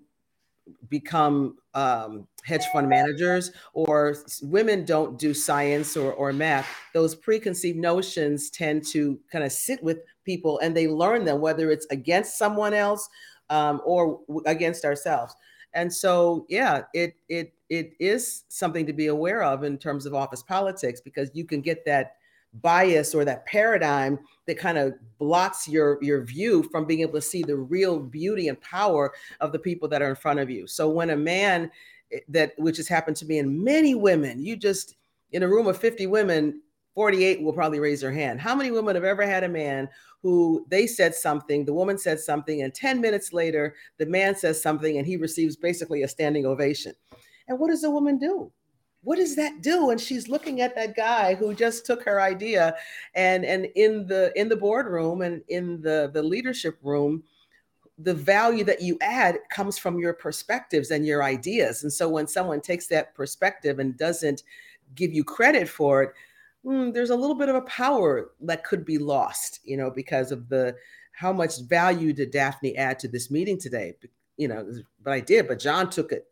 become 0.89 1.57
um, 1.73 2.27
hedge 2.45 2.65
fund 2.73 2.89
managers 2.89 3.51
or 3.73 4.15
women 4.43 4.85
don't 4.85 5.19
do 5.19 5.33
science 5.33 5.97
or, 5.97 6.13
or 6.13 6.33
math 6.33 6.67
those 6.93 7.15
preconceived 7.15 7.77
notions 7.77 8.49
tend 8.49 8.85
to 8.85 9.19
kind 9.31 9.43
of 9.45 9.51
sit 9.51 9.83
with 9.83 9.99
people 10.25 10.59
and 10.59 10.75
they 10.77 10.87
learn 10.87 11.25
them 11.25 11.41
whether 11.41 11.71
it's 11.71 11.87
against 11.91 12.37
someone 12.37 12.73
else 12.73 13.09
um, 13.49 13.81
or 13.85 14.21
against 14.45 14.85
ourselves. 14.85 15.35
And 15.73 15.93
so 15.93 16.45
yeah 16.49 16.83
it 16.93 17.15
it 17.29 17.53
it 17.69 17.93
is 17.99 18.45
something 18.49 18.85
to 18.87 18.93
be 18.93 19.07
aware 19.07 19.43
of 19.43 19.63
in 19.63 19.77
terms 19.77 20.05
of 20.05 20.13
office 20.15 20.43
politics 20.43 21.01
because 21.01 21.31
you 21.33 21.45
can 21.45 21.61
get 21.61 21.85
that 21.85 22.13
bias 22.53 23.13
or 23.13 23.23
that 23.25 23.45
paradigm 23.45 24.19
that 24.47 24.57
kind 24.57 24.77
of 24.77 24.93
blocks 25.19 25.67
your 25.67 25.99
your 26.01 26.23
view 26.23 26.63
from 26.63 26.85
being 26.85 27.01
able 27.01 27.13
to 27.13 27.21
see 27.21 27.43
the 27.43 27.55
real 27.55 27.99
beauty 27.99 28.47
and 28.47 28.59
power 28.61 29.13
of 29.39 29.51
the 29.51 29.59
people 29.59 29.87
that 29.87 30.01
are 30.01 30.09
in 30.09 30.15
front 30.15 30.39
of 30.39 30.49
you. 30.49 30.65
So 30.65 30.89
when 30.89 31.11
a 31.11 31.17
man 31.17 31.69
eh, 32.11 32.19
that 32.29 32.53
which 32.57 32.77
has 32.77 32.87
happened 32.87 33.17
to 33.17 33.25
me 33.25 33.39
and 33.39 33.63
many 33.63 33.93
women 33.93 34.41
you 34.41 34.55
just 34.55 34.95
in 35.31 35.43
a 35.43 35.47
room 35.47 35.67
of 35.67 35.77
50 35.77 36.07
women 36.07 36.61
48 36.95 37.43
will 37.43 37.53
probably 37.53 37.79
raise 37.79 38.01
their 38.01 38.11
hand. 38.11 38.41
How 38.41 38.55
many 38.55 38.71
women 38.71 38.95
have 38.95 39.05
ever 39.05 39.25
had 39.25 39.43
a 39.43 39.49
man 39.49 39.87
who 40.23 40.65
they 40.69 40.87
said 40.87 41.13
something 41.13 41.65
the 41.65 41.73
woman 41.73 41.99
said 41.99 42.19
something 42.19 42.63
and 42.63 42.73
10 42.73 42.99
minutes 42.99 43.31
later 43.31 43.75
the 43.99 44.07
man 44.07 44.35
says 44.35 44.61
something 44.61 44.97
and 44.97 45.05
he 45.05 45.17
receives 45.17 45.55
basically 45.55 46.01
a 46.01 46.07
standing 46.07 46.47
ovation? 46.47 46.93
And 47.47 47.59
what 47.59 47.69
does 47.69 47.81
the 47.81 47.91
woman 47.91 48.17
do 48.17 48.51
what 49.01 49.17
does 49.17 49.35
that 49.35 49.61
do 49.61 49.91
and 49.91 50.01
she's 50.01 50.27
looking 50.27 50.61
at 50.61 50.75
that 50.75 50.95
guy 50.95 51.33
who 51.35 51.53
just 51.53 51.85
took 51.85 52.03
her 52.03 52.21
idea 52.21 52.75
and 53.15 53.45
and 53.45 53.65
in 53.75 54.05
the 54.07 54.31
in 54.35 54.49
the 54.49 54.55
boardroom 54.55 55.21
and 55.21 55.41
in 55.47 55.81
the 55.81 56.11
the 56.13 56.21
leadership 56.21 56.77
room 56.83 57.23
the 58.01 58.13
value 58.13 58.63
that 58.63 58.81
you 58.81 58.97
add 59.01 59.39
comes 59.49 59.77
from 59.77 59.99
your 59.99 60.13
perspectives 60.13 60.89
and 60.89 61.05
your 61.05 61.21
ideas. 61.21 61.83
And 61.83 61.91
so 61.91 62.07
when 62.07 62.27
someone 62.27 62.61
takes 62.61 62.87
that 62.87 63.13
perspective 63.13 63.79
and 63.79 63.97
doesn't 63.97 64.43
give 64.95 65.13
you 65.13 65.23
credit 65.23 65.67
for 65.67 66.03
it 66.03 66.13
mm, 66.65 66.93
there's 66.93 67.09
a 67.09 67.15
little 67.15 67.35
bit 67.35 67.49
of 67.49 67.55
a 67.55 67.61
power 67.61 68.31
that 68.41 68.63
could 68.63 68.85
be 68.85 68.97
lost 68.97 69.59
you 69.63 69.77
know 69.77 69.89
because 69.89 70.31
of 70.31 70.49
the 70.49 70.75
how 71.11 71.33
much 71.33 71.61
value 71.61 72.13
did 72.13 72.31
daphne 72.31 72.75
add 72.77 72.97
to 72.99 73.07
this 73.07 73.29
meeting 73.29 73.59
today? 73.59 73.93
You 74.37 74.47
know 74.47 74.65
but 75.03 75.11
i 75.11 75.19
did 75.19 75.47
but 75.47 75.59
john 75.59 75.89
took 75.89 76.11
it 76.11 76.27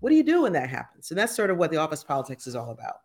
what 0.00 0.10
do 0.10 0.16
you 0.16 0.22
do 0.22 0.42
when 0.42 0.52
that 0.52 0.70
happens? 0.70 1.10
And 1.10 1.18
that's 1.18 1.34
sort 1.34 1.50
of 1.50 1.56
what 1.56 1.70
the 1.70 1.76
office 1.76 2.04
politics 2.04 2.46
is 2.46 2.54
all 2.54 2.70
about. 2.70 3.00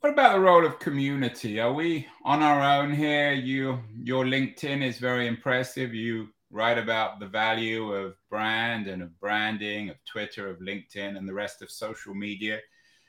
What 0.00 0.12
about 0.12 0.32
the 0.32 0.40
role 0.40 0.66
of 0.66 0.80
community? 0.80 1.60
Are 1.60 1.72
we 1.72 2.06
on 2.24 2.42
our 2.42 2.60
own 2.60 2.92
here? 2.92 3.32
You, 3.32 3.78
your 4.02 4.24
LinkedIn 4.24 4.82
is 4.82 4.98
very 4.98 5.28
impressive. 5.28 5.94
You 5.94 6.28
write 6.50 6.76
about 6.76 7.20
the 7.20 7.26
value 7.26 7.92
of 7.92 8.14
brand 8.28 8.88
and 8.88 9.02
of 9.02 9.18
branding, 9.20 9.90
of 9.90 9.96
Twitter, 10.04 10.50
of 10.50 10.58
LinkedIn, 10.58 11.16
and 11.16 11.28
the 11.28 11.32
rest 11.32 11.62
of 11.62 11.70
social 11.70 12.14
media. 12.14 12.58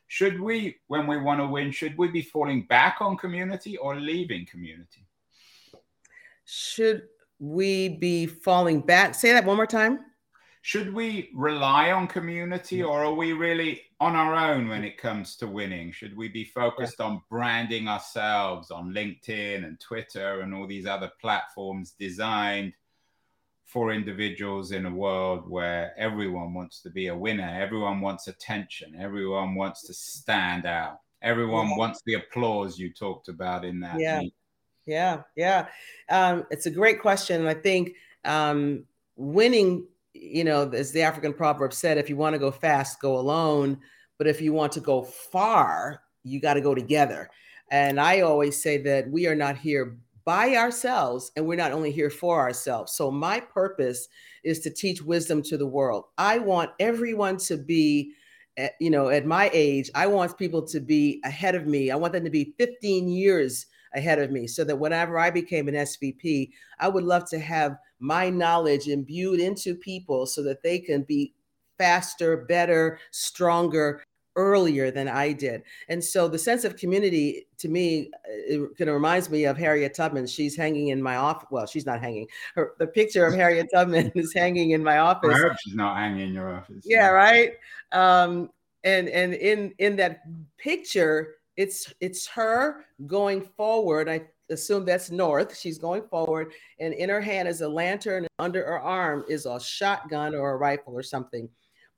Should 0.08 0.40
we, 0.40 0.78
when 0.88 1.08
we 1.08 1.18
want 1.18 1.40
to 1.40 1.48
win, 1.48 1.72
should 1.72 1.98
we 1.98 2.10
be 2.10 2.22
falling 2.22 2.68
back 2.68 2.98
on 3.02 3.18
community 3.18 3.76
or 3.78 4.00
leaving 4.00 4.46
community? 4.46 5.08
Should 6.46 7.08
we 7.40 7.90
be 7.90 8.28
falling 8.28 8.82
back? 8.82 9.16
Say 9.16 9.32
that 9.32 9.46
one 9.46 9.58
more 9.58 9.66
time. 9.66 10.00
Should 10.66 10.94
we 10.94 11.30
rely 11.36 11.92
on 11.92 12.08
community 12.08 12.82
or 12.82 13.04
are 13.04 13.14
we 13.14 13.34
really 13.34 13.82
on 14.00 14.16
our 14.16 14.34
own 14.34 14.70
when 14.70 14.86
it 14.86 14.98
comes 14.98 15.36
to 15.36 15.48
winning? 15.48 15.92
Should 15.92 16.16
we 16.16 16.30
be 16.30 16.46
focused 16.46 17.02
on 17.02 17.22
branding 17.30 17.90
ourselves 17.90 18.72
on 18.72 18.94
LinkedIn 18.94 19.66
and 19.66 19.78
Twitter 19.82 20.40
and 20.40 20.54
all 20.54 20.66
these 20.66 20.86
other 20.86 21.12
platforms 21.20 21.92
designed 22.00 22.72
for 23.66 23.92
individuals 23.92 24.72
in 24.72 24.86
a 24.86 24.90
world 24.90 25.50
where 25.50 25.94
everyone 25.98 26.54
wants 26.54 26.80
to 26.84 26.90
be 26.90 27.08
a 27.08 27.18
winner, 27.18 27.58
everyone 27.60 28.00
wants 28.00 28.30
attention, 28.30 28.96
everyone 28.98 29.56
wants 29.56 29.86
to 29.88 29.94
stand 29.94 30.66
out, 30.66 31.02
everyone 31.22 31.72
yeah. 31.72 31.78
wants 31.78 32.02
the 32.06 32.14
applause 32.14 32.80
you 32.80 32.94
talked 32.94 33.28
about 33.28 33.66
in 33.66 33.82
that. 33.82 34.00
Yeah, 34.00 34.20
meeting. 34.20 34.32
yeah, 34.86 35.24
yeah. 35.36 35.68
Um, 36.08 36.46
it's 36.52 36.68
a 36.68 36.72
great 36.72 37.02
question, 37.02 37.48
I 37.48 37.54
think 37.54 37.96
um, 38.24 38.86
winning, 39.18 39.88
you 40.14 40.44
know, 40.44 40.70
as 40.70 40.92
the 40.92 41.02
African 41.02 41.34
proverb 41.34 41.74
said, 41.74 41.98
if 41.98 42.10
you 42.10 42.16
want 42.16 42.34
to 42.34 42.40
go 42.40 42.52
fast, 42.52 43.02
go 43.02 43.18
alone, 43.18 43.80
but 44.18 44.28
if 44.28 44.42
you 44.42 44.54
want 44.54 44.72
to 44.74 44.80
go 44.80 45.02
far, 45.02 46.02
you 46.24 46.40
got 46.40 46.54
to 46.54 46.62
go 46.62 46.76
together. 46.76 47.30
And 47.72 48.00
I 48.00 48.22
always 48.22 48.62
say 48.62 48.78
that 48.84 49.10
we 49.10 49.28
are 49.28 49.36
not 49.36 49.58
here 49.58 49.98
by 50.26 50.56
ourselves 50.56 51.32
and 51.36 51.46
we're 51.46 51.56
not 51.56 51.72
only 51.72 51.92
here 51.92 52.10
for 52.10 52.40
ourselves. 52.40 52.94
So 52.94 53.12
my 53.12 53.40
purpose 53.40 54.08
is 54.44 54.60
to 54.62 54.70
teach 54.70 55.02
wisdom 55.02 55.42
to 55.44 55.58
the 55.58 55.68
world. 55.68 56.06
I 56.18 56.38
want 56.38 56.72
everyone 56.80 57.38
to 57.38 57.58
be 57.58 58.14
eh, 58.58 58.70
you 58.80 58.90
know 58.90 59.10
at 59.10 59.26
my 59.26 59.50
age, 59.54 59.90
I 59.96 60.08
want 60.08 60.38
people 60.38 60.62
to 60.68 60.80
be 60.80 61.22
ahead 61.26 61.56
of 61.56 61.68
me. 61.68 61.92
I 61.92 61.96
want 61.96 62.14
them 62.14 62.24
to 62.24 62.30
be 62.30 62.54
15 62.58 63.10
years 63.10 63.66
ahead 63.96 64.20
of 64.20 64.32
me 64.32 64.48
so 64.48 64.64
that 64.64 64.78
whenever 64.78 65.20
I 65.20 65.30
became 65.30 65.68
an 65.68 65.76
SVP, 65.76 66.52
I 66.80 66.88
would 66.88 67.04
love 67.04 67.30
to 67.30 67.40
have 67.40 67.78
my 68.00 68.30
knowledge 68.30 68.88
imbued 68.88 69.40
into 69.40 69.76
people 69.76 70.26
so 70.26 70.44
that 70.44 70.64
they 70.64 70.80
can 70.80 71.04
be 71.04 71.34
faster, 71.78 72.38
better, 72.38 73.00
stronger, 73.12 74.02
earlier 74.36 74.92
than 74.92 75.08
I 75.08 75.32
did. 75.32 75.64
And 75.90 76.04
so 76.04 76.28
the 76.28 76.40
sense 76.40 76.64
of 76.64 76.76
community 76.76 77.48
to 77.60 77.70
me, 77.70 78.10
it 78.26 78.78
kind 78.78 78.90
of 78.90 78.96
reminds 78.96 79.30
me 79.30 79.46
of 79.46 79.58
Harriet 79.58 79.96
Tubman. 79.96 80.28
She's 80.28 80.56
hanging 80.56 80.90
in 80.90 81.02
my 81.02 81.18
office. 81.18 81.48
Well, 81.52 81.66
she's 81.66 81.86
not 81.86 82.00
hanging. 82.00 82.28
Her, 82.56 82.74
the 82.80 82.88
picture 82.88 83.26
of 83.26 83.34
Harriet 83.34 83.70
Tubman 83.74 84.12
is 84.16 84.34
hanging 84.34 84.72
in 84.72 84.84
my 84.84 84.98
office. 84.98 85.36
I 85.36 85.40
hope 85.40 85.54
she's 85.60 85.76
not 85.76 85.98
hanging 85.98 86.28
in 86.28 86.34
your 86.34 86.56
office. 86.56 86.84
Yeah, 86.86 87.10
right. 87.10 87.54
Um, 87.92 88.50
and 88.84 89.08
and 89.10 89.34
in 89.34 89.74
in 89.78 89.96
that 89.98 90.22
picture, 90.58 91.36
it's 91.58 91.94
it's 92.00 92.28
her 92.28 92.86
going 93.08 93.42
forward. 93.42 94.10
I 94.10 94.22
assume 94.50 94.86
that's 94.86 95.12
north. 95.12 95.58
She's 95.58 95.78
going 95.78 96.04
forward, 96.10 96.54
and 96.80 96.94
in 96.94 97.10
her 97.10 97.22
hand 97.22 97.48
is 97.48 97.62
a 97.62 97.70
lantern. 97.70 98.24
And 98.24 98.30
under 98.40 98.66
her 98.66 98.80
arm 98.80 99.26
is 99.30 99.46
a 99.46 99.60
shotgun 99.60 100.36
or 100.36 100.52
a 100.52 100.58
rifle 100.58 100.94
or 100.94 101.04
something 101.04 101.50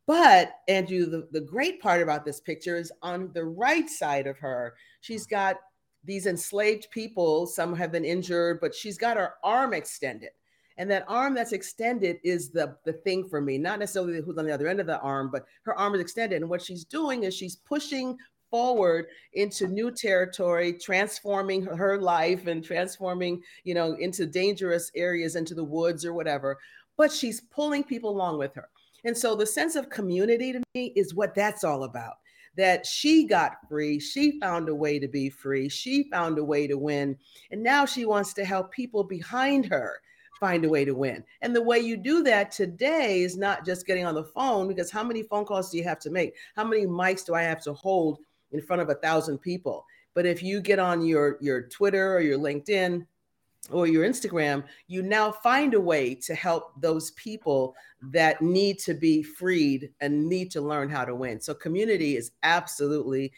but 0.08 0.60
Andrew, 0.68 1.06
the, 1.06 1.28
the 1.32 1.42
great 1.42 1.82
part 1.82 2.02
about 2.02 2.26
this 2.26 2.40
picture 2.40 2.76
is 2.76 2.92
on 3.02 3.32
the 3.34 3.46
right 3.46 3.90
side 3.90 4.28
of 4.28 4.38
her, 4.38 4.76
she's 5.02 5.26
got 5.26 5.58
these 6.04 6.28
enslaved 6.28 6.88
people. 6.92 7.48
Some 7.48 7.76
have 7.76 7.92
been 7.92 8.06
injured, 8.06 8.60
but 8.62 8.76
she's 8.76 8.98
got 8.98 9.18
her 9.18 9.34
arm 9.44 9.74
extended. 9.74 10.30
And 10.78 10.92
that 10.92 11.06
arm 11.08 11.34
that's 11.34 11.54
extended 11.54 12.18
is 12.24 12.52
the, 12.52 12.76
the 12.86 12.94
thing 12.94 13.28
for 13.28 13.42
me, 13.42 13.58
not 13.58 13.80
necessarily 13.80 14.22
who's 14.22 14.38
on 14.38 14.46
the 14.46 14.54
other 14.54 14.68
end 14.68 14.82
of 14.82 14.88
the 14.88 15.00
arm, 15.00 15.30
but 15.32 15.46
her 15.64 15.74
arm 15.74 15.96
is 15.96 16.02
extended. 16.02 16.42
And 16.42 16.50
what 16.50 16.62
she's 16.62 16.84
doing 16.84 17.24
is 17.24 17.34
she's 17.34 17.56
pushing 17.56 18.18
forward 18.56 19.08
into 19.34 19.68
new 19.68 19.92
territory, 19.92 20.72
transforming 20.72 21.62
her 21.62 22.00
life 22.00 22.48
and 22.48 22.64
transforming, 22.64 23.44
you 23.66 23.74
know, 23.74 23.98
into 24.00 24.26
dangerous 24.26 24.90
areas, 24.96 25.36
into 25.36 25.54
the 25.54 25.62
woods 25.62 26.06
or 26.06 26.14
whatever. 26.14 26.58
But 26.96 27.12
she's 27.12 27.42
pulling 27.42 27.84
people 27.84 28.12
along 28.12 28.40
with 28.40 28.56
her. 28.56 28.70
And 29.04 29.18
so 29.18 29.36
the 29.36 29.46
sense 29.46 29.76
of 29.76 29.90
community 29.90 30.54
to 30.54 30.64
me 30.74 30.94
is 30.96 31.14
what 31.14 31.36
that's 31.36 31.66
all 31.66 31.84
about. 31.84 32.14
That 32.56 32.86
she 32.86 33.26
got 33.28 33.58
free, 33.68 34.00
she 34.00 34.40
found 34.40 34.70
a 34.70 34.76
way 34.76 35.00
to 35.00 35.08
be 35.10 35.30
free, 35.30 35.68
she 35.68 36.10
found 36.10 36.38
a 36.38 36.46
way 36.46 36.66
to 36.66 36.78
win. 36.78 37.18
And 37.52 37.62
now 37.62 37.86
she 37.86 38.06
wants 38.06 38.32
to 38.36 38.46
help 38.46 38.72
people 38.72 39.04
behind 39.04 39.66
her 39.66 40.00
find 40.40 40.64
a 40.64 40.70
way 40.70 40.86
to 40.86 40.96
win. 40.96 41.26
And 41.42 41.54
the 41.54 41.62
way 41.62 41.80
you 41.80 41.98
do 41.98 42.24
that 42.24 42.52
today 42.52 43.22
is 43.22 43.36
not 43.36 43.66
just 43.66 43.86
getting 43.86 44.06
on 44.06 44.16
the 44.16 44.24
phone, 44.24 44.70
because 44.70 44.92
how 44.92 45.04
many 45.04 45.24
phone 45.24 45.44
calls 45.44 45.72
do 45.72 45.78
you 45.78 45.84
have 45.84 46.00
to 46.00 46.10
make? 46.10 46.36
How 46.56 46.64
many 46.64 46.86
mics 46.86 47.26
do 47.26 47.34
I 47.34 47.42
have 47.42 47.62
to 47.64 47.74
hold 47.74 48.20
in 48.52 48.62
front 48.62 48.82
of 48.82 48.90
a 48.90 48.96
thousand 48.96 49.40
people? 49.40 49.86
But 50.14 50.26
if 50.26 50.42
you 50.42 50.62
get 50.62 50.80
on 50.80 51.06
your, 51.06 51.38
your 51.42 51.64
Twitter 51.64 52.16
or 52.16 52.22
your 52.22 52.40
LinkedIn, 52.40 53.06
or 53.72 53.88
your 53.88 54.08
Instagram, 54.08 54.64
you 54.88 55.02
now 55.02 55.32
find 55.32 55.74
a 55.74 55.82
way 55.82 56.14
to 56.14 56.36
help 56.36 56.80
those 56.80 57.12
people 57.12 57.76
that 58.12 58.42
need 58.42 58.78
to 58.80 58.94
be 58.94 59.24
freed 59.24 59.90
and 60.02 60.28
need 60.28 60.52
to 60.52 60.62
learn 60.62 60.90
how 60.90 61.04
to 61.04 61.16
win. 61.16 61.42
So 61.42 61.54
community 61.54 62.16
is 62.16 62.32
absolutely 62.44 63.32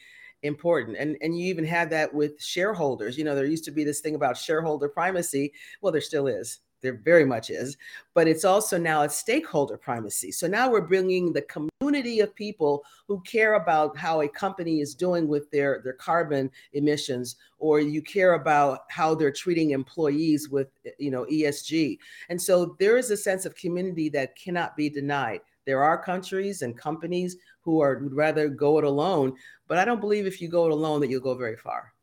important. 0.43 0.98
And 0.98 1.17
and 1.22 1.38
you 1.38 1.46
even 1.48 1.65
had 1.65 1.89
that 1.91 2.13
with 2.13 2.41
shareholders. 2.41 3.17
You 3.17 3.24
know, 3.24 3.36
there 3.36 3.46
used 3.46 3.65
to 3.65 3.72
be 3.72 3.84
this 3.84 4.02
thing 4.02 4.15
about 4.15 4.38
shareholder 4.38 4.89
primacy. 4.89 5.54
Well, 5.82 5.91
there 5.91 6.02
still 6.02 6.28
is 6.28 6.60
there 6.82 7.02
very 7.04 7.26
much 7.26 7.50
is, 7.50 7.76
but 8.13 8.28
it's 8.28 8.46
also 8.46 8.78
now 8.78 9.02
a 9.02 9.10
stakeholder 9.10 9.78
primacy. 9.78 10.32
So 10.32 10.48
now 10.48 10.70
we're 10.70 10.82
bringing 10.82 11.34
the 11.34 11.41
community 11.43 11.77
of 11.95 12.36
people 12.36 12.84
who 13.08 13.21
care 13.21 13.56
about 13.56 13.97
how 13.97 14.21
a 14.21 14.28
company 14.28 14.82
is 14.82 14.95
doing 14.95 15.28
with 15.28 15.50
their, 15.52 15.82
their 15.84 15.93
carbon 15.93 16.50
emissions, 16.73 17.38
or 17.60 17.80
you 17.80 18.02
care 18.02 18.34
about 18.34 18.82
how 18.89 19.15
they're 19.15 19.32
treating 19.32 19.71
employees 19.71 20.50
with, 20.50 20.67
you 20.97 21.12
know, 21.12 21.26
ESG. 21.26 21.97
And 22.30 22.41
so 22.41 22.76
there 22.80 22.97
is 22.97 23.12
a 23.12 23.17
sense 23.17 23.45
of 23.45 23.56
community 23.56 24.10
that 24.10 24.36
cannot 24.36 24.76
be 24.76 24.89
denied. 24.89 25.41
There 25.65 25.84
are 25.84 26.02
countries 26.02 26.62
and 26.62 26.78
companies 26.78 27.38
who 27.62 27.82
are 27.82 28.00
would 28.00 28.13
rather 28.13 28.47
go 28.47 28.78
it 28.78 28.86
alone, 28.86 29.34
but 29.67 29.78
I 29.78 29.86
don't 29.86 30.00
believe 30.00 30.26
if 30.26 30.41
you 30.41 30.47
go 30.47 30.67
it 30.67 30.71
alone 30.71 31.02
that 31.02 31.10
you'll 31.10 31.21
go 31.21 31.36
very 31.36 31.58
far. 31.58 31.93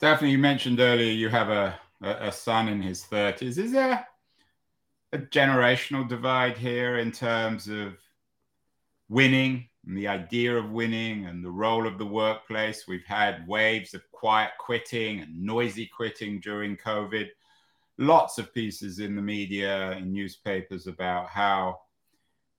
Daphne, 0.00 0.30
you 0.30 0.38
mentioned 0.38 0.80
earlier 0.80 1.12
you 1.12 1.28
have 1.28 1.50
a, 1.50 1.78
a 2.02 2.32
son 2.32 2.68
in 2.68 2.80
his 2.80 3.04
30s. 3.04 3.58
Is 3.58 3.72
there 3.72 4.06
a 5.12 5.18
generational 5.18 6.08
divide 6.08 6.56
here 6.56 6.98
in 6.98 7.12
terms 7.12 7.68
of 7.68 7.98
winning 9.10 9.68
and 9.86 9.94
the 9.94 10.08
idea 10.08 10.56
of 10.56 10.70
winning 10.70 11.26
and 11.26 11.44
the 11.44 11.50
role 11.50 11.86
of 11.86 11.98
the 11.98 12.06
workplace? 12.06 12.88
We've 12.88 13.04
had 13.04 13.46
waves 13.46 13.92
of 13.92 14.10
quiet 14.12 14.52
quitting 14.58 15.20
and 15.20 15.38
noisy 15.42 15.86
quitting 15.94 16.40
during 16.40 16.78
COVID. 16.78 17.28
Lots 17.98 18.38
of 18.38 18.54
pieces 18.54 18.98
in 18.98 19.14
the 19.14 19.20
media, 19.20 19.92
in 19.98 20.10
newspapers 20.10 20.86
about 20.86 21.28
how 21.28 21.80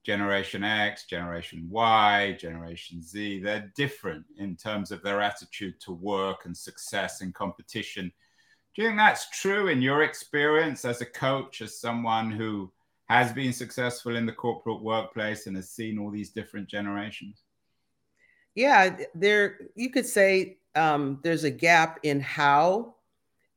Generation 0.04 0.62
X, 0.62 1.06
Generation 1.06 1.66
Y, 1.68 2.36
Generation 2.38 3.02
Z, 3.02 3.40
they're 3.40 3.72
different 3.74 4.24
in 4.38 4.54
terms 4.54 4.92
of 4.92 5.02
their 5.02 5.20
attitude 5.20 5.80
to 5.80 5.92
work 5.92 6.44
and 6.44 6.56
success 6.56 7.20
and 7.20 7.34
competition 7.34 8.12
do 8.74 8.80
you 8.80 8.88
think 8.88 8.98
that's 8.98 9.28
true 9.28 9.68
in 9.68 9.82
your 9.82 10.02
experience 10.02 10.86
as 10.86 11.02
a 11.02 11.06
coach, 11.06 11.60
as 11.60 11.78
someone 11.78 12.30
who 12.30 12.72
has 13.12 13.32
been 13.32 13.52
successful 13.52 14.16
in 14.16 14.24
the 14.24 14.32
corporate 14.32 14.80
workplace 14.80 15.46
and 15.46 15.54
has 15.56 15.68
seen 15.68 15.98
all 15.98 16.10
these 16.10 16.30
different 16.30 16.66
generations? 16.66 17.42
Yeah, 18.54 18.96
there 19.14 19.58
you 19.74 19.90
could 19.90 20.06
say 20.06 20.58
um, 20.74 21.20
there's 21.22 21.44
a 21.44 21.50
gap 21.50 22.00
in 22.02 22.20
how, 22.20 22.94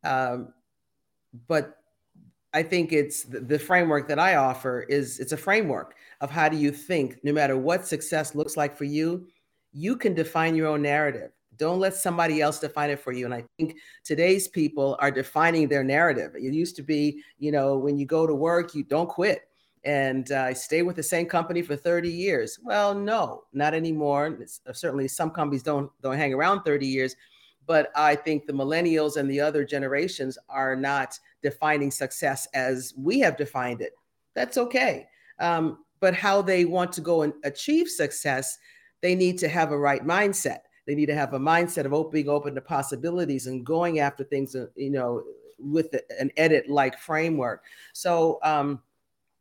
um, 0.03 0.53
but 1.47 1.77
I 2.53 2.63
think 2.63 2.93
it's 2.93 3.23
the, 3.23 3.39
the 3.39 3.59
framework 3.59 4.07
that 4.07 4.19
I 4.19 4.35
offer 4.35 4.81
is 4.83 5.19
it's 5.19 5.33
a 5.33 5.37
framework 5.37 5.95
of 6.21 6.29
how 6.31 6.49
do 6.49 6.57
you 6.57 6.71
think, 6.71 7.19
no 7.23 7.33
matter 7.33 7.57
what 7.57 7.87
success 7.87 8.35
looks 8.35 8.55
like 8.55 8.77
for 8.77 8.85
you, 8.85 9.27
you 9.73 9.97
can 9.97 10.13
define 10.13 10.55
your 10.55 10.67
own 10.67 10.81
narrative. 10.81 11.31
Don't 11.57 11.79
let 11.79 11.95
somebody 11.95 12.41
else 12.41 12.59
define 12.59 12.89
it 12.89 12.99
for 12.99 13.11
you. 13.11 13.25
And 13.25 13.33
I 13.33 13.43
think 13.57 13.77
today's 14.03 14.47
people 14.47 14.97
are 14.99 15.11
defining 15.11 15.67
their 15.67 15.83
narrative. 15.83 16.31
It 16.35 16.53
used 16.53 16.75
to 16.77 16.83
be, 16.83 17.21
you 17.37 17.51
know, 17.51 17.77
when 17.77 17.97
you 17.97 18.05
go 18.05 18.25
to 18.25 18.35
work, 18.35 18.75
you 18.75 18.83
don't 18.83 19.09
quit 19.09 19.47
and 19.85 20.31
uh, 20.31 20.53
stay 20.53 20.81
with 20.81 20.95
the 20.95 21.03
same 21.03 21.27
company 21.27 21.61
for 21.61 21.75
30 21.75 22.09
years. 22.09 22.59
Well, 22.63 22.95
no, 22.95 23.43
not 23.53 23.73
anymore. 23.73 24.37
It's, 24.41 24.59
uh, 24.67 24.73
certainly, 24.73 25.07
some 25.07 25.29
companies 25.29 25.63
don't 25.63 25.91
don't 26.01 26.17
hang 26.17 26.33
around 26.33 26.63
30 26.63 26.87
years, 26.87 27.15
but 27.67 27.91
I 27.95 28.15
think 28.15 28.47
the 28.47 28.53
millennials 28.53 29.17
and 29.17 29.29
the 29.29 29.39
other 29.39 29.63
generations 29.63 30.37
are 30.49 30.75
not 30.75 31.17
defining 31.43 31.91
success 31.91 32.47
as 32.53 32.93
we 32.97 33.19
have 33.19 33.37
defined 33.37 33.81
it. 33.81 33.93
That's 34.33 34.57
okay. 34.57 35.07
Um, 35.39 35.85
but 35.99 36.13
how 36.15 36.41
they 36.41 36.65
want 36.65 36.91
to 36.93 37.01
go 37.01 37.21
and 37.21 37.33
achieve 37.43 37.87
success, 37.87 38.57
they 39.01 39.15
need 39.15 39.37
to 39.39 39.47
have 39.47 39.71
a 39.71 39.77
right 39.77 40.05
mindset 40.05 40.59
They 40.85 40.95
need 40.95 41.07
to 41.07 41.15
have 41.15 41.33
a 41.33 41.39
mindset 41.39 41.91
of 41.91 42.11
being 42.11 42.29
open 42.29 42.55
to 42.55 42.61
possibilities 42.61 43.47
and 43.47 43.65
going 43.65 43.99
after 43.99 44.23
things, 44.23 44.55
uh, 44.55 44.67
you 44.75 44.91
know, 44.91 45.23
with 45.57 45.95
an 46.19 46.31
edit 46.37 46.69
like 46.69 46.99
framework. 46.99 47.63
So 47.93 48.39
um, 48.43 48.81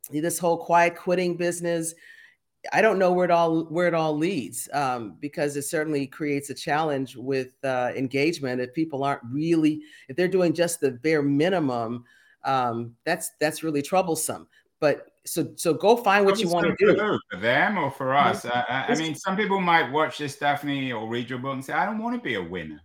this 0.09 0.39
whole 0.39 0.57
quiet 0.57 0.95
quitting 0.95 1.37
business, 1.37 1.93
I 2.73 2.81
don't 2.81 2.97
know 2.97 3.11
where 3.11 3.25
it 3.25 3.31
all 3.31 3.65
where 3.65 3.87
it 3.87 3.93
all 3.93 4.17
leads 4.17 4.67
um, 4.73 5.17
because 5.19 5.55
it 5.55 5.63
certainly 5.63 6.07
creates 6.07 6.49
a 6.49 6.55
challenge 6.55 7.15
with 7.15 7.49
uh, 7.63 7.91
engagement 7.95 8.59
if 8.59 8.73
people 8.73 9.03
aren't 9.03 9.21
really 9.29 9.81
if 10.09 10.15
they're 10.15 10.27
doing 10.27 10.53
just 10.53 10.79
the 10.79 10.91
bare 10.91 11.21
minimum. 11.21 12.05
Um, 12.43 12.95
that's 13.05 13.31
that's 13.39 13.63
really 13.63 13.81
troublesome. 13.81 14.47
But 14.79 15.11
so 15.25 15.51
so 15.55 15.73
go 15.73 15.95
find 15.97 16.25
what 16.25 16.39
you 16.39 16.49
want 16.49 16.67
to 16.67 16.75
do 16.77 17.19
for 17.31 17.39
them 17.39 17.77
or 17.77 17.91
for 17.91 18.13
us. 18.15 18.45
I, 18.45 18.85
I, 18.89 18.95
mean, 18.95 19.15
some 19.15 19.35
people 19.35 19.59
might 19.59 19.91
watch 19.91 20.17
this 20.17 20.37
Daphne 20.37 20.91
or 20.91 21.07
read 21.07 21.29
your 21.29 21.39
book 21.39 21.53
and 21.53 21.65
say, 21.65 21.73
"I 21.73 21.85
don't 21.85 21.99
want 21.99 22.15
to 22.15 22.21
be 22.21 22.35
a 22.35 22.43
winner. 22.43 22.81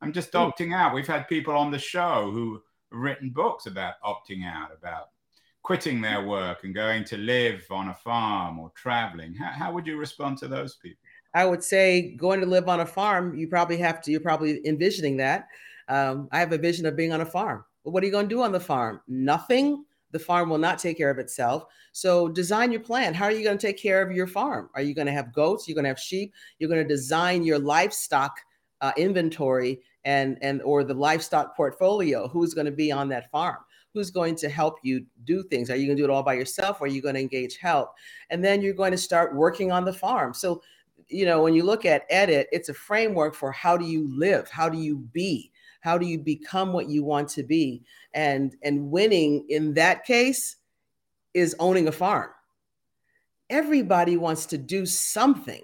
I'm 0.00 0.12
just 0.12 0.32
opting 0.32 0.74
out." 0.74 0.94
We've 0.94 1.06
had 1.06 1.28
people 1.28 1.54
on 1.54 1.70
the 1.70 1.78
show 1.78 2.30
who 2.30 2.54
have 2.54 2.62
written 2.90 3.30
books 3.30 3.66
about 3.66 3.94
opting 4.04 4.46
out, 4.46 4.70
about 4.76 5.08
quitting 5.62 6.00
their 6.00 6.24
work 6.24 6.64
and 6.64 6.74
going 6.74 7.04
to 7.04 7.16
live 7.16 7.64
on 7.70 7.88
a 7.88 7.94
farm 7.94 8.58
or 8.58 8.70
traveling. 8.74 9.34
How, 9.34 9.52
how 9.52 9.72
would 9.72 9.86
you 9.86 9.96
respond 9.96 10.38
to 10.38 10.48
those 10.48 10.76
people? 10.76 10.98
I 11.34 11.46
would 11.46 11.64
say 11.64 12.14
going 12.16 12.40
to 12.40 12.46
live 12.46 12.68
on 12.68 12.80
a 12.80 12.86
farm. 12.86 13.36
You 13.36 13.48
probably 13.48 13.78
have 13.78 14.02
to. 14.02 14.10
You're 14.10 14.20
probably 14.20 14.60
envisioning 14.66 15.16
that. 15.18 15.48
Um, 15.88 16.28
I 16.30 16.38
have 16.38 16.52
a 16.52 16.58
vision 16.58 16.86
of 16.86 16.96
being 16.96 17.12
on 17.12 17.22
a 17.22 17.26
farm. 17.26 17.64
But 17.84 17.90
what 17.90 18.02
are 18.02 18.06
you 18.06 18.12
going 18.12 18.28
to 18.28 18.34
do 18.34 18.42
on 18.42 18.52
the 18.52 18.60
farm? 18.60 19.00
Nothing. 19.08 19.84
The 20.12 20.18
farm 20.18 20.48
will 20.48 20.58
not 20.58 20.78
take 20.78 20.96
care 20.96 21.10
of 21.10 21.18
itself. 21.18 21.66
So 21.92 22.28
design 22.28 22.70
your 22.70 22.80
plan. 22.80 23.14
How 23.14 23.24
are 23.24 23.32
you 23.32 23.42
going 23.42 23.58
to 23.58 23.66
take 23.66 23.78
care 23.78 24.02
of 24.02 24.12
your 24.14 24.26
farm? 24.26 24.70
Are 24.74 24.82
you 24.82 24.94
going 24.94 25.06
to 25.06 25.12
have 25.12 25.32
goats? 25.32 25.66
You're 25.66 25.74
going 25.74 25.84
to 25.84 25.90
have 25.90 25.98
sheep. 25.98 26.32
You're 26.58 26.70
going 26.70 26.82
to 26.82 26.88
design 26.88 27.44
your 27.44 27.58
livestock 27.58 28.36
uh, 28.80 28.92
inventory 28.96 29.80
and 30.04 30.36
and 30.42 30.60
or 30.62 30.84
the 30.84 30.94
livestock 30.94 31.56
portfolio. 31.56 32.28
Who's 32.28 32.54
going 32.54 32.66
to 32.66 32.72
be 32.72 32.92
on 32.92 33.08
that 33.08 33.30
farm? 33.30 33.58
who's 33.92 34.10
going 34.10 34.34
to 34.36 34.48
help 34.48 34.78
you 34.82 35.04
do 35.24 35.42
things. 35.42 35.70
Are 35.70 35.76
you 35.76 35.86
going 35.86 35.96
to 35.96 36.02
do 36.02 36.04
it 36.04 36.10
all 36.10 36.22
by 36.22 36.34
yourself 36.34 36.80
or 36.80 36.84
are 36.84 36.88
you 36.88 37.02
going 37.02 37.14
to 37.14 37.20
engage 37.20 37.58
help? 37.58 37.90
And 38.30 38.44
then 38.44 38.62
you're 38.62 38.74
going 38.74 38.92
to 38.92 38.98
start 38.98 39.36
working 39.36 39.70
on 39.70 39.84
the 39.84 39.92
farm. 39.92 40.34
So, 40.34 40.62
you 41.08 41.26
know, 41.26 41.42
when 41.42 41.54
you 41.54 41.62
look 41.62 41.84
at 41.84 42.06
edit, 42.08 42.48
it's 42.52 42.70
a 42.70 42.74
framework 42.74 43.34
for 43.34 43.52
how 43.52 43.76
do 43.76 43.84
you 43.84 44.08
live? 44.16 44.48
How 44.48 44.68
do 44.68 44.78
you 44.78 44.96
be? 45.12 45.51
How 45.82 45.98
do 45.98 46.06
you 46.06 46.18
become 46.18 46.72
what 46.72 46.88
you 46.88 47.04
want 47.04 47.28
to 47.30 47.42
be? 47.42 47.82
And 48.14 48.56
and 48.62 48.90
winning 48.90 49.46
in 49.48 49.74
that 49.74 50.04
case 50.04 50.56
is 51.34 51.54
owning 51.58 51.88
a 51.88 51.92
farm. 51.92 52.30
Everybody 53.50 54.16
wants 54.16 54.46
to 54.46 54.58
do 54.58 54.86
something 54.86 55.62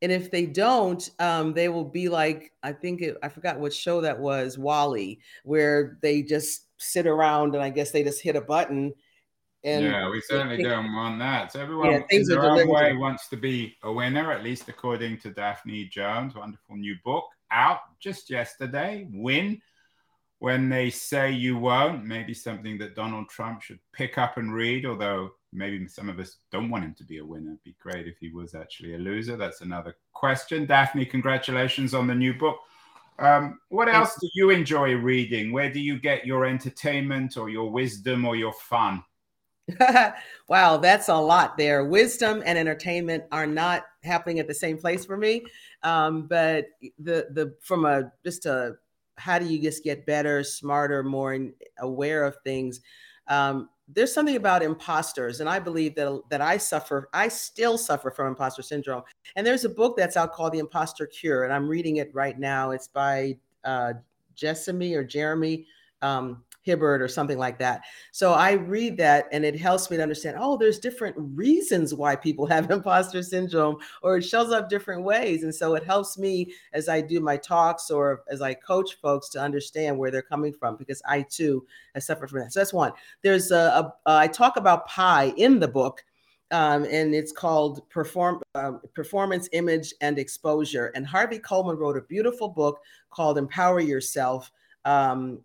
and 0.00 0.12
if 0.12 0.30
they 0.30 0.46
don't 0.46 1.10
um, 1.18 1.52
they 1.52 1.68
will 1.68 1.84
be 1.84 2.08
like 2.08 2.52
i 2.62 2.72
think 2.72 3.02
it, 3.02 3.16
i 3.24 3.28
forgot 3.28 3.58
what 3.58 3.74
show 3.74 4.00
that 4.00 4.16
was 4.16 4.56
WALL-E 4.56 5.18
where 5.42 5.98
they 6.02 6.22
just 6.22 6.68
sit 6.78 7.06
around 7.06 7.54
and 7.54 7.62
I 7.62 7.70
guess 7.70 7.90
they 7.90 8.02
just 8.02 8.22
hit 8.22 8.36
a 8.36 8.40
button. 8.40 8.94
And 9.64 9.84
yeah, 9.84 10.08
we 10.08 10.20
certainly 10.20 10.56
think, 10.56 10.68
don't 10.68 10.94
want 10.94 11.18
that. 11.18 11.52
So 11.52 11.60
everyone 11.60 11.90
yeah, 11.90 12.00
in 12.10 12.24
their 12.24 12.44
own 12.44 12.68
way 12.68 12.94
wants 12.94 13.28
to 13.28 13.36
be 13.36 13.76
a 13.82 13.92
winner, 13.92 14.32
at 14.32 14.44
least 14.44 14.68
according 14.68 15.18
to 15.18 15.30
Daphne 15.30 15.86
Jones. 15.86 16.34
Wonderful 16.36 16.76
new 16.76 16.94
book 17.04 17.24
out 17.50 17.80
just 18.00 18.30
yesterday. 18.30 19.06
Win 19.10 19.60
when 20.38 20.68
they 20.68 20.90
say 20.90 21.30
you 21.32 21.58
won't. 21.58 22.04
Maybe 22.04 22.34
something 22.34 22.78
that 22.78 22.94
Donald 22.94 23.28
Trump 23.28 23.62
should 23.62 23.80
pick 23.92 24.18
up 24.18 24.36
and 24.36 24.52
read, 24.52 24.86
although 24.86 25.30
maybe 25.52 25.86
some 25.88 26.08
of 26.08 26.18
us 26.18 26.36
don't 26.52 26.70
want 26.70 26.84
him 26.84 26.94
to 26.98 27.04
be 27.04 27.18
a 27.18 27.24
winner. 27.24 27.50
It'd 27.50 27.64
be 27.64 27.76
great 27.80 28.06
if 28.06 28.16
he 28.18 28.30
was 28.30 28.54
actually 28.54 28.94
a 28.94 28.98
loser. 28.98 29.36
That's 29.36 29.60
another 29.60 29.96
question. 30.12 30.66
Daphne, 30.66 31.04
congratulations 31.04 31.94
on 31.94 32.06
the 32.06 32.14
new 32.14 32.34
book. 32.34 32.58
Um, 33.18 33.58
what 33.68 33.88
else 33.88 34.16
do 34.20 34.28
you 34.34 34.50
enjoy 34.50 34.94
reading? 34.94 35.50
Where 35.50 35.72
do 35.72 35.80
you 35.80 35.98
get 35.98 36.24
your 36.24 36.46
entertainment 36.46 37.36
or 37.36 37.48
your 37.48 37.70
wisdom 37.70 38.24
or 38.24 38.36
your 38.36 38.52
fun? 38.52 39.02
wow, 40.48 40.76
that's 40.76 41.08
a 41.08 41.16
lot 41.16 41.56
there. 41.56 41.84
Wisdom 41.84 42.42
and 42.46 42.56
entertainment 42.56 43.24
are 43.32 43.46
not 43.46 43.84
happening 44.08 44.40
at 44.40 44.48
the 44.48 44.54
same 44.54 44.78
place 44.78 45.04
for 45.04 45.16
me. 45.16 45.44
Um, 45.82 46.26
but 46.26 46.66
the 46.98 47.28
the 47.30 47.54
from 47.60 47.84
a 47.84 48.12
just 48.24 48.46
a 48.46 48.74
how 49.16 49.38
do 49.38 49.46
you 49.46 49.60
just 49.60 49.84
get 49.84 50.06
better, 50.06 50.42
smarter, 50.42 51.02
more 51.02 51.38
aware 51.78 52.24
of 52.24 52.36
things? 52.44 52.80
Um, 53.26 53.68
there's 53.88 54.12
something 54.12 54.36
about 54.36 54.62
imposters 54.62 55.40
and 55.40 55.48
i 55.48 55.58
believe 55.58 55.94
that 55.94 56.22
that 56.28 56.40
i 56.40 56.56
suffer 56.56 57.08
i 57.14 57.26
still 57.26 57.78
suffer 57.78 58.10
from 58.10 58.28
imposter 58.28 58.62
syndrome 58.62 59.02
and 59.34 59.46
there's 59.46 59.64
a 59.64 59.68
book 59.68 59.96
that's 59.96 60.16
out 60.16 60.32
called 60.32 60.52
the 60.52 60.58
imposter 60.58 61.06
cure 61.06 61.44
and 61.44 61.52
i'm 61.52 61.66
reading 61.66 61.96
it 61.96 62.10
right 62.14 62.38
now 62.38 62.70
it's 62.70 62.88
by 62.88 63.36
uh, 63.64 63.92
jessamy 64.34 64.94
or 64.94 65.02
jeremy 65.02 65.66
um, 66.02 66.44
Hibberd 66.66 67.00
or 67.00 67.08
something 67.08 67.38
like 67.38 67.58
that. 67.58 67.82
So 68.12 68.32
I 68.32 68.52
read 68.52 68.96
that 68.98 69.26
and 69.32 69.44
it 69.44 69.58
helps 69.58 69.90
me 69.90 69.96
to 69.96 70.02
understand, 70.02 70.36
oh, 70.38 70.56
there's 70.56 70.78
different 70.78 71.16
reasons 71.18 71.94
why 71.94 72.16
people 72.16 72.46
have 72.48 72.70
imposter 72.70 73.22
syndrome 73.22 73.76
or 74.02 74.18
it 74.18 74.22
shows 74.22 74.52
up 74.52 74.68
different 74.68 75.02
ways. 75.02 75.42
And 75.42 75.54
so 75.54 75.74
it 75.74 75.84
helps 75.84 76.18
me 76.18 76.52
as 76.72 76.88
I 76.88 77.00
do 77.00 77.20
my 77.20 77.36
talks 77.36 77.90
or 77.90 78.22
as 78.30 78.42
I 78.42 78.54
coach 78.54 78.96
folks 79.00 79.28
to 79.30 79.40
understand 79.40 79.96
where 79.98 80.10
they're 80.10 80.22
coming 80.22 80.52
from 80.52 80.76
because 80.76 81.02
I 81.08 81.22
too 81.22 81.66
have 81.94 82.02
suffered 82.02 82.30
from 82.30 82.40
that. 82.40 82.52
So 82.52 82.60
that's 82.60 82.72
one. 82.72 82.92
There's 83.22 83.50
a, 83.50 83.92
I 84.06 84.28
talk 84.28 84.56
about 84.56 84.86
pie 84.86 85.32
in 85.36 85.58
the 85.58 85.68
book. 85.68 86.04
Um, 86.50 86.84
and 86.84 87.14
it's 87.14 87.30
called 87.30 87.86
Perform 87.90 88.40
uh, 88.54 88.72
Performance, 88.94 89.50
Image, 89.52 89.92
and 90.00 90.18
Exposure. 90.18 90.86
And 90.94 91.06
Harvey 91.06 91.38
Coleman 91.38 91.76
wrote 91.76 91.98
a 91.98 92.02
beautiful 92.02 92.48
book 92.48 92.80
called 93.10 93.36
Empower 93.36 93.80
Yourself. 93.80 94.50
Um, 94.86 95.40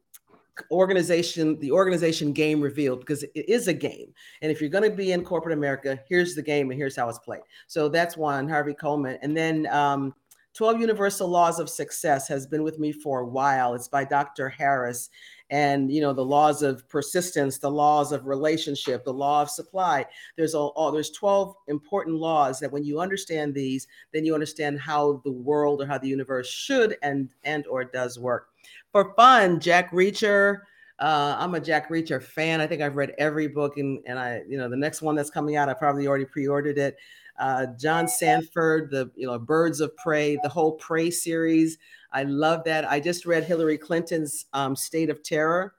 organization 0.72 1.60
the 1.60 1.72
organization 1.72 2.32
game 2.32 2.62
revealed 2.62 3.00
because 3.00 3.24
it 3.24 3.50
is 3.50 3.68
a 3.68 3.74
game. 3.74 4.14
And 4.42 4.52
if 4.52 4.62
you're 4.62 4.70
going 4.70 4.90
to 4.90 4.96
be 4.96 5.12
in 5.12 5.24
corporate 5.24 5.58
america 5.58 6.00
here's 6.08 6.36
the 6.36 6.42
game 6.42 6.70
and 6.70 6.80
here's 6.80 6.96
how 6.96 7.10
it's 7.10 7.20
played. 7.20 7.42
So 7.68 7.90
that's 7.90 8.18
one 8.18 8.48
harvey 8.48 8.74
coleman. 8.74 9.18
And 9.22 9.36
then 9.36 9.68
um, 9.68 10.14
12 10.54 10.80
universal 10.80 11.28
laws 11.28 11.60
of 11.60 11.70
success 11.70 12.28
has 12.28 12.46
been 12.46 12.62
with 12.62 12.78
me 12.78 12.92
for 12.92 13.22
a 13.22 13.28
while. 13.28 13.74
It's 13.74 13.88
by 13.88 14.06
dr 14.06 14.50
harris. 14.50 15.10
And 15.50 15.92
you 15.92 16.02
know 16.02 16.14
the 16.14 16.26
laws 16.26 16.62
of 16.64 16.88
persistence 16.88 17.58
the 17.58 17.70
laws 17.70 18.12
of 18.12 18.26
relationship 18.26 19.04
the 19.04 19.14
law 19.14 19.42
of 19.42 19.50
supply. 19.50 20.06
There's 20.38 20.54
all, 20.54 20.74
all 20.76 20.92
there's 20.92 21.12
12 21.12 21.56
important 21.68 22.16
laws 22.18 22.60
that 22.60 22.72
when 22.72 22.84
you 22.84 23.00
understand 23.00 23.54
these 23.54 23.88
then 24.14 24.24
you 24.24 24.34
understand 24.34 24.80
how 24.80 25.22
the 25.26 25.32
world 25.32 25.82
or 25.82 25.88
how 25.88 25.98
the 25.98 26.08
universe 26.08 26.50
should 26.50 26.98
and 27.02 27.30
and 27.44 27.66
or 27.68 27.84
does 27.84 28.20
work 28.20 28.53
for 28.92 29.14
fun, 29.16 29.60
Jack 29.60 29.92
Reacher. 29.92 30.62
Uh, 31.00 31.36
I'm 31.40 31.56
a 31.56 31.60
Jack 31.60 31.90
Reacher 31.90 32.22
fan. 32.22 32.62
I 32.62 32.68
think 32.68 32.82
I've 32.82 32.96
read 32.96 33.14
every 33.18 33.48
book, 33.48 33.78
and 33.78 34.00
and 34.06 34.20
I, 34.20 34.42
you 34.48 34.58
know, 34.58 34.70
the 34.70 34.78
next 34.78 35.02
one 35.02 35.16
that's 35.16 35.30
coming 35.30 35.56
out, 35.56 35.70
I 35.70 35.74
probably 35.74 36.08
already 36.08 36.26
pre-ordered 36.26 36.78
it. 36.78 36.96
Uh, 37.40 37.66
John 37.80 38.08
Sandford, 38.08 38.92
the 38.92 39.12
you 39.16 39.28
know 39.28 39.40
Birds 39.40 39.82
of 39.82 39.96
Prey, 39.98 40.38
the 40.44 40.50
whole 40.50 40.74
Prey 40.74 41.10
series. 41.10 41.78
I 42.12 42.24
love 42.24 42.64
that. 42.66 42.90
I 42.90 43.00
just 43.00 43.26
read 43.26 43.44
Hillary 43.44 43.78
Clinton's 43.78 44.46
um, 44.54 44.76
State 44.76 45.10
of 45.10 45.24
Terror, 45.24 45.74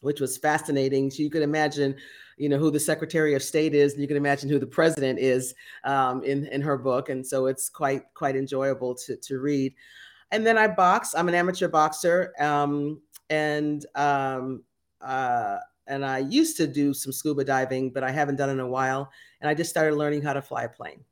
which 0.00 0.20
was 0.20 0.38
fascinating. 0.38 1.10
So 1.10 1.22
you 1.22 1.28
could 1.30 1.42
imagine, 1.42 1.94
you 2.38 2.48
know, 2.48 2.56
who 2.56 2.70
the 2.70 2.80
Secretary 2.80 3.34
of 3.34 3.42
State 3.42 3.74
is, 3.74 3.92
and 3.92 4.00
you 4.00 4.08
can 4.08 4.16
imagine 4.16 4.48
who 4.48 4.58
the 4.58 4.66
president 4.66 5.18
is 5.18 5.54
um, 5.84 6.24
in 6.24 6.46
in 6.46 6.62
her 6.62 6.78
book, 6.78 7.10
and 7.10 7.24
so 7.24 7.46
it's 7.46 7.68
quite 7.68 8.02
quite 8.14 8.34
enjoyable 8.34 8.94
to 8.94 9.16
to 9.16 9.40
read 9.40 9.74
and 10.32 10.46
then 10.46 10.58
I 10.58 10.66
box. 10.66 11.14
I'm 11.14 11.28
an 11.28 11.34
amateur 11.34 11.68
boxer, 11.68 12.32
um, 12.40 13.00
and 13.30 13.86
um, 13.94 14.64
uh, 15.00 15.58
and 15.86 16.04
I 16.04 16.18
used 16.18 16.56
to 16.56 16.66
do 16.66 16.94
some 16.94 17.12
scuba 17.12 17.44
diving, 17.44 17.92
but 17.92 18.02
I 18.02 18.10
haven't 18.10 18.36
done 18.36 18.48
it 18.48 18.54
in 18.54 18.60
a 18.60 18.68
while. 18.68 19.10
And 19.40 19.48
I 19.48 19.54
just 19.54 19.70
started 19.70 19.94
learning 19.94 20.22
how 20.22 20.32
to 20.32 20.42
fly 20.42 20.64
a 20.64 20.68
plane. 20.68 21.04